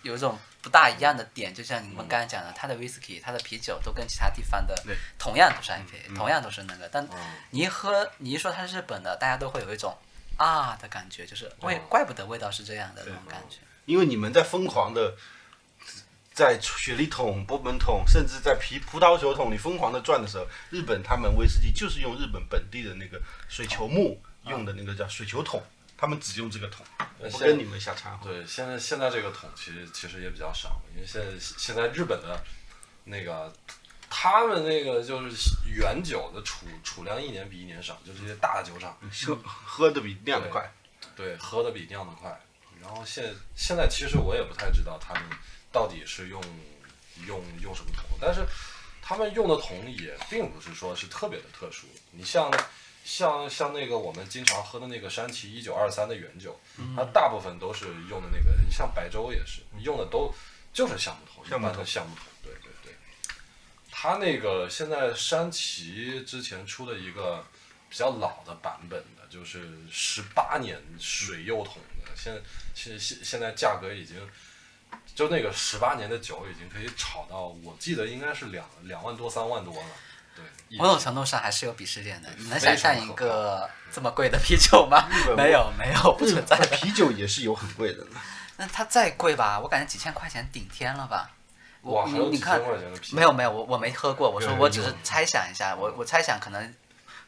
[0.02, 4.76] 有一种不大一样的点，就像你们刚才讲的，它的 whisky、它的啤酒都跟其他地方的
[5.18, 7.18] 同样都是 IPA，、同样都是那个，但嗯。
[7.52, 9.98] 你一喝，你一说它是日本的，大家都会有一种
[10.38, 13.58] 啊的感觉，就是味，嗯怪不得味道是这样的那种感觉。
[13.86, 15.16] 因为你们在疯狂的
[16.34, 25.62] 在雪梨桶、波本桶，甚至在啤葡萄酒桶里疯狂的转的时候，日本他们威士忌就是用日本本地的那个水球木用的那个叫水球桶，
[26.00, 26.86] 他们只用这个桶，
[27.18, 28.32] 我不跟你们瞎掺和。
[28.32, 32.42] 对，现在现在这个桶其实其实也比较少，因为现在现在日本的
[33.04, 33.54] 那个
[34.10, 35.36] 他们那个就是
[35.66, 40.72] 原酒的储储量一年比一年少，就这些大的酒厂，喝喝的比酿的快。
[41.18, 42.40] 对，喝的比酿的快。
[42.82, 45.24] 然后现现在其实我也不太知道他们
[45.70, 46.42] 到底是用
[47.28, 48.46] 用用什么桶，但是
[49.02, 51.88] 他们用的桶也并不是说是特别的特殊。
[52.12, 52.50] 你像
[53.10, 56.56] 像像那个我们经常喝的那个山崎一九二三的原酒，
[56.96, 60.32] 它大部分都是用的那个，你像白粥也是用的都
[60.72, 62.94] 就是橡木桶，橡木桶一般的橡木桶，对对对。
[63.90, 67.44] 它那个现在山崎之前出的一个
[67.90, 72.40] 比较老的版本的，就是十八年水釉桶的，现
[72.76, 74.16] 现现现在价格已经。
[75.14, 79.90] 就那个十八年的酒已经可以炒到，我记得应该是两两万多、三万多了。
[80.70, 82.30] 对，某种程度上还是有鄙视链的。
[82.38, 85.08] 你能想象一个这么贵的啤酒吗？
[85.36, 86.66] 没有，没有，不存在的。
[86.78, 88.06] 啤酒也是有很贵的。
[88.58, 91.32] 那它再贵吧，我感觉几千块钱顶天了吧。
[91.82, 92.62] 我你你看
[93.14, 96.74] 没有没有，我我没喝过，我说我只是猜想一下，我我猜想可能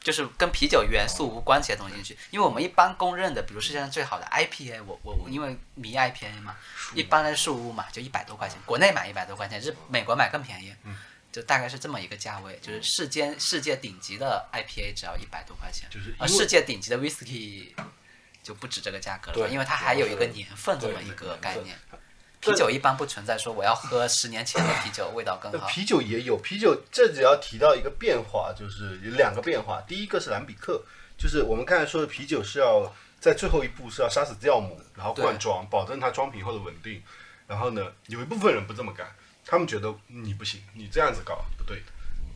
[0.02, 6.58] 就是跟啤酒元素无关系的东西进去，因为我们一般公认的，比如世界上最好的 IPA，我我我因为迷 IPA 嘛，
[6.94, 10.76] 一般的树屋嘛就一百多块钱，国内买一百多块钱，日美国买更便宜，
[11.32, 17.68] 就大概是这么一个价位，就是世间世界顶级的 IPA 只要一百多块钱，而就是因为世界顶级的 Whisky
[18.44, 21.78] 就不止这个价格了，对因为它还有一个年份这么一个概念。
[22.42, 25.68] 啤酒一般不存在说我要喝十年前的啤酒，味道更好。
[25.68, 29.80] 啤酒也有啤酒，这只要提到一个变化，就是有两个变化。
[29.88, 30.84] 第一个是兰比克，
[31.18, 37.00] 就是我们刚才说的啤酒是要在最后一步是要杀死酵母，然后灌装，保证它装瓶后的稳定。
[37.46, 39.14] 然后呢，有一部分人不这么干，
[39.52, 41.84] 他们觉得你不行，你这样子搞不对，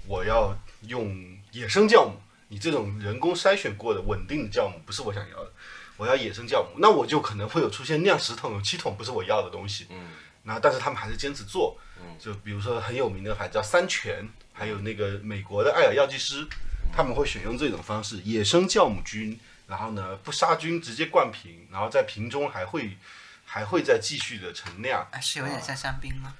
[0.06, 1.16] 我要用
[1.54, 5.50] 野生酵母，你这种人工筛选过的稳定的酵母不是我想要的，
[5.96, 9.88] 我要野生酵母，那我就可能会有出现酿十桶有七桶不是我要的东西。
[9.92, 10.10] 嗯，
[10.44, 12.18] 那但是他们还是坚持做，嗯。
[12.20, 16.46] 就比如说很有名的牌子叫三全，还有那个美国的爱尔药剂师，
[16.92, 22.98] 他们会选用这种方式，野生酵母菌，然后呢不杀菌，直接灌瓶，然后在瓶中还会
[23.46, 26.34] 还会再继续的陈酿，哎，是有点像香槟吗？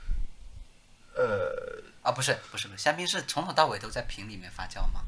[1.16, 5.02] 呃，啊，不是，不是，不是，香槟是从头到尾都在瓶里面发酵吗？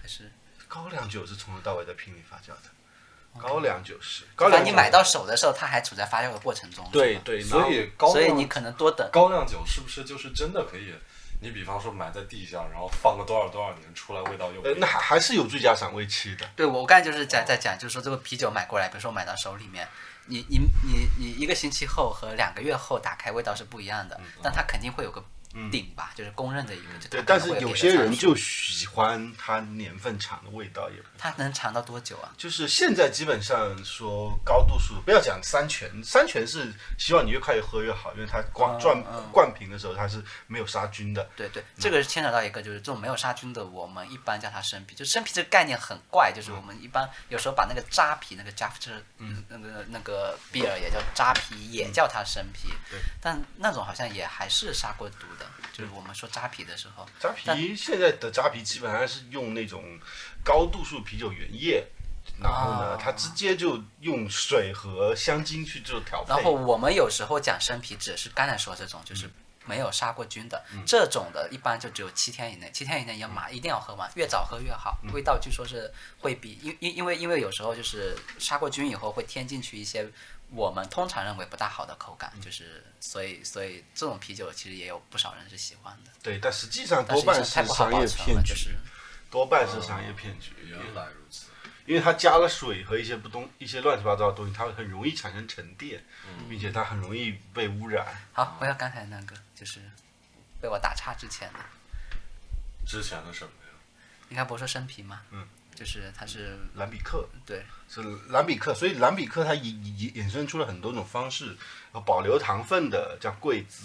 [0.00, 0.32] 还是？
[0.68, 6.88] 高粱酒是从头到尾在瓶里发酵的，高粱酒是，高粱酒你买到手的时候，它还处在发酵的过程中。
[6.90, 9.08] 对对，所以高所以你可能多等。
[9.12, 10.92] 高粱酒是不是就是真的可以？
[11.38, 19.86] 你比方说埋在地下，然后放个多少多少年，出来味道又呃那还还是有最佳赏味期的，对我我刚才就是在在讲，就是说这个啤酒买过来，比如说买到手里面，
[20.26, 25.24] 你你你你一个星期后和两个月后打开味道是不一样的，但它肯定会有个
[25.70, 26.98] 顶吧，就是公认的一个。
[27.00, 32.32] 就对，但是有些人就喜欢它年份长的味道，也不它能长到多久啊？
[32.36, 41.28] 就是现在基本上说高度数，不要讲三全，三全是希望你越快越喝越好，因为它灌嗯灌瓶的时候它是没有杀菌的。
[41.36, 44.94] 对对，这个是牵扯到一个，就是这种没有杀菌的，我们一般叫它生啤。
[44.94, 52.68] 就生啤这个概念很怪，就是我们一般有时候把那个扎啤，那个 Jafter，嗯，那个那个 beer 也叫扎啤，也叫它生啤。
[52.90, 52.98] 对。
[53.20, 57.06] 但那种好像也还是杀过毒的，就是我们说扎啤的时候。
[57.20, 59.82] 扎啤现在的扎啤基本上是用那种
[60.44, 61.84] 高度数啤酒原液，
[62.42, 66.34] 然后呢，哦它直接就用水和香精去做调配。
[66.34, 69.28] 然后我们有时候讲生啤，只是刚才说这种，就是
[69.64, 74.98] 没有杀过菌的，嗯这种的一般就只有七天以内，七天以内要马一定要喝完，越早喝越好。
[75.02, 80.08] 嗯味道据说是会比因因因为因为有时候就是杀过菌以后会添进去一些
[80.50, 88.76] 我们通常认为不大好的口感，嗯就是所以所以这种啤酒其实也有不少人是喜欢的，对，但实际上多半是太不好商业保存了，骗局，就是
[89.30, 90.52] 多半是商业骗局。
[90.64, 91.46] 原来如此。
[91.86, 96.04] 因为它加了水和一些不东一些乱七八糟的东西，它会很容易产生沉淀，
[96.48, 98.04] 并且它很容易被污染。
[98.32, 98.56] 好。
[98.58, 99.80] 回到刚才那个，就是
[100.60, 101.60] 被我打岔之前的，
[102.84, 103.70] 之前的什么呀？
[104.28, 105.22] 你刚不是生啤吗？
[105.30, 105.46] 嗯，
[105.76, 107.62] 就是它是兰比克对。
[107.88, 111.56] 是兰比克，所以兰比克它衍衍衍生出了很多种方式，
[111.94, 113.84] 有保留糖分的叫桂枝，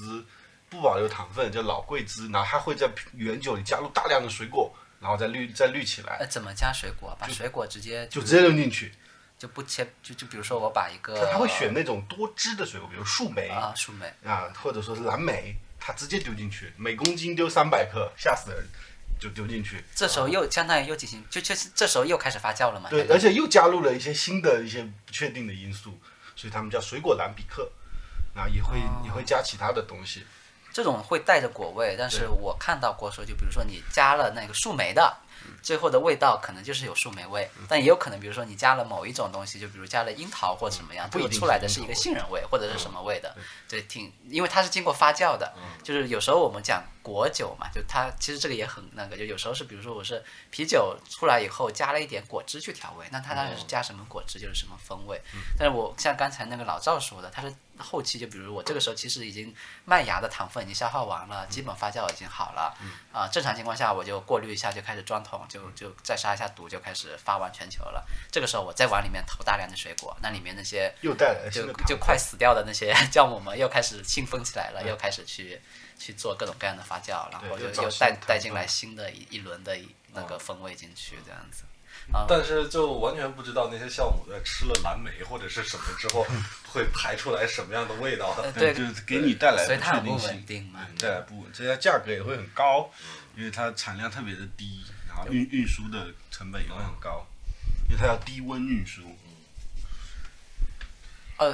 [0.69, 7.15] 不保留糖分叫老桂枝，然后它会在原酒里加入大量的水果，然后再滤再滤起来，呃，怎么加水果？
[7.19, 8.91] 把水果直接就直接扔进去。
[9.37, 18.63] 就不切，就就比如说我把一个它它会选那种多汁的水果，比如树莓啊树莓，啊，或者说是蓝莓，它直接丢进去，每公斤丢三百克，吓死人，
[19.21, 19.81] 就丢进去。
[19.95, 22.89] 这时候又相当于又进行，就就是这时候又开始发酵了嘛。
[22.89, 25.99] 对，而且又加入了一些新的一些不确定的因素，
[26.35, 27.71] 所以他们叫水果蓝比克，
[28.33, 30.25] 啊，也会、哦也会加其他的东西。
[30.73, 35.17] 这种会带着果味，但是我看到过说，就比如说你加了那个树莓的，
[35.63, 42.41] 最后的味道可能就是有树莓味，但也有可能，比如说你加了某一种东西，就比如加了樱桃或者什么样，最后不一定出来的是一个杏仁味。
[42.51, 43.33] 或者是什么味的，
[43.69, 55.21] 对，挺因为它是经过发酵的，就是有时候我们讲果酒嘛，就它其实这个也很那个，就有时候是比如说我是啤酒出来以后加了一点果汁去调味，那它当然是加什么果汁就是什么风味，
[55.57, 62.75] 但是我像刚才那个老赵说的，他是后期就比如我这个时候其实已经麦芽的糖分已经消耗完了，基本发酵已经好了，
[63.13, 68.05] 啊、正常情况下我就过滤一下就开始装桶，就就再杀一下毒就开始发往全球了。
[68.31, 75.61] 这个时候我再往里面投大量的水果，那里面那些又带来就就快死掉的那些 酵母们又开始兴奋起来了，又开始去
[75.97, 79.77] 去做各种各样的发酵，然后对又又带带进来新的一一轮的
[80.13, 81.63] 那个风味进去，这样子。
[82.27, 86.25] 但是就完全不知道那些酵母在吃了蓝莓或者是什么之后，
[86.67, 88.35] 会排出来什么样的味道。
[88.41, 90.79] 呃 对，就是给你带来所以它很不不确定性稳定嘛。
[90.97, 92.89] 对，带来不稳，这家价格也会很高，
[93.37, 94.83] 因为它产量特别的低，
[95.13, 97.27] 然后运运输的成本也会很高，
[97.89, 99.01] 因为它要低温运输。
[101.37, 101.53] 呃，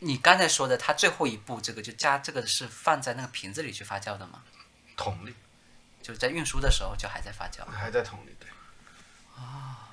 [0.00, 4.42] 你刚才说的，它最后一步这个就加这个是放在那个瓶子里去发酵的吗？
[4.96, 5.34] 桶里
[6.02, 7.64] 就是在运输的时候就还在发酵。
[7.70, 8.48] 还在桶里，对。
[9.36, 9.86] 啊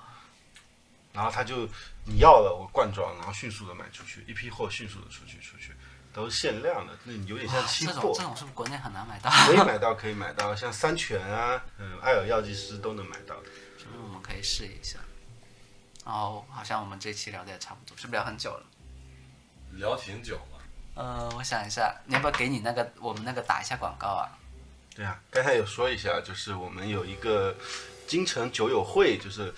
[1.13, 1.65] 然后他就
[2.03, 5.71] 你要了，我罐装，然后迅速的卖出去，一批货迅速的出去出去，
[6.15, 8.23] 都是限量的，那你有点像期货这种这。
[8.23, 9.29] 种是不是国内很难买到？
[9.29, 13.47] 可以买到， 可以买到，像三全啊，嗯，爱尔药剂师都能买到的。
[13.77, 14.97] 是不是我们可以试一下？
[16.05, 18.63] 哦好像我们这期聊的也差不多，是不是聊很久了？
[19.73, 20.61] 聊挺久了，
[20.93, 24.31] 呃，我想一下，你要不要给你那个我们那个打一下广告啊？
[24.95, 27.53] 对啊，刚才有说一下，就是我们有一个
[28.07, 29.53] 京城酒友会，就是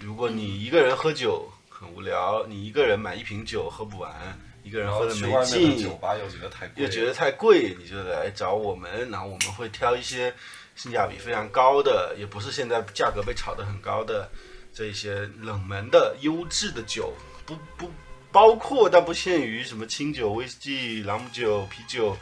[0.00, 10.32] 如果你一个人喝酒很无聊，你一个人买一瓶酒喝不完，一个人喝的没劲酒，吧又觉得太贵，又觉得太贵，你就来找我们，然后我们会挑一些
[10.76, 14.30] 性价比非常高的，也不是现在价格被炒得很高的
[14.72, 17.12] 这一些冷门的优质的酒，
[17.46, 17.90] 不不
[18.30, 22.16] 包括但不限于什么清酒、威士忌、朗姆酒、啤酒，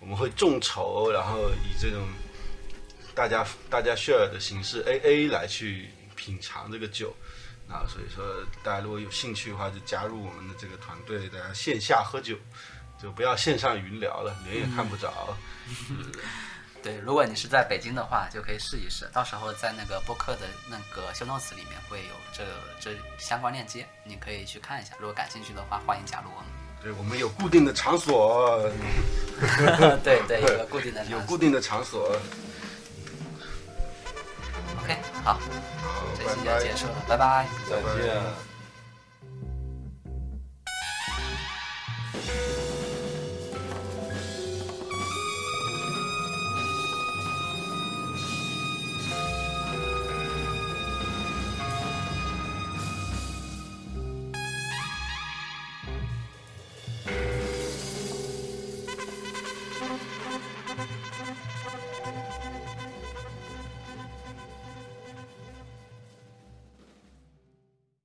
[0.00, 2.06] 我们会众筹，然后以这种
[3.14, 7.14] 大家大家 share 的形式 AA 来去品尝这个酒。
[7.74, 8.24] 啊，所以说
[8.62, 12.36] 大家如果有兴趣的话，就加入我们的这个团队，大家线下喝酒，
[13.02, 15.36] 就不要线上云聊了，脸也看不着。
[16.80, 19.10] 对，如果你是在北京的话，就可以试一试。
[19.12, 22.44] 到时候在那个播客的那个 show notes 里面会有这
[22.78, 24.94] 这相关链接，你可以去看一下。
[25.00, 26.50] 如果感兴趣的话，欢迎加入我们。
[26.80, 28.62] 对，我们有固定的场所，
[30.04, 32.16] 对对，有个固定的 有场所固定的场所。
[34.84, 35.38] OK，好，
[36.14, 36.60] 这期就。
[36.60, 37.46] 结束了，拜拜。
[37.66, 38.12] 再见。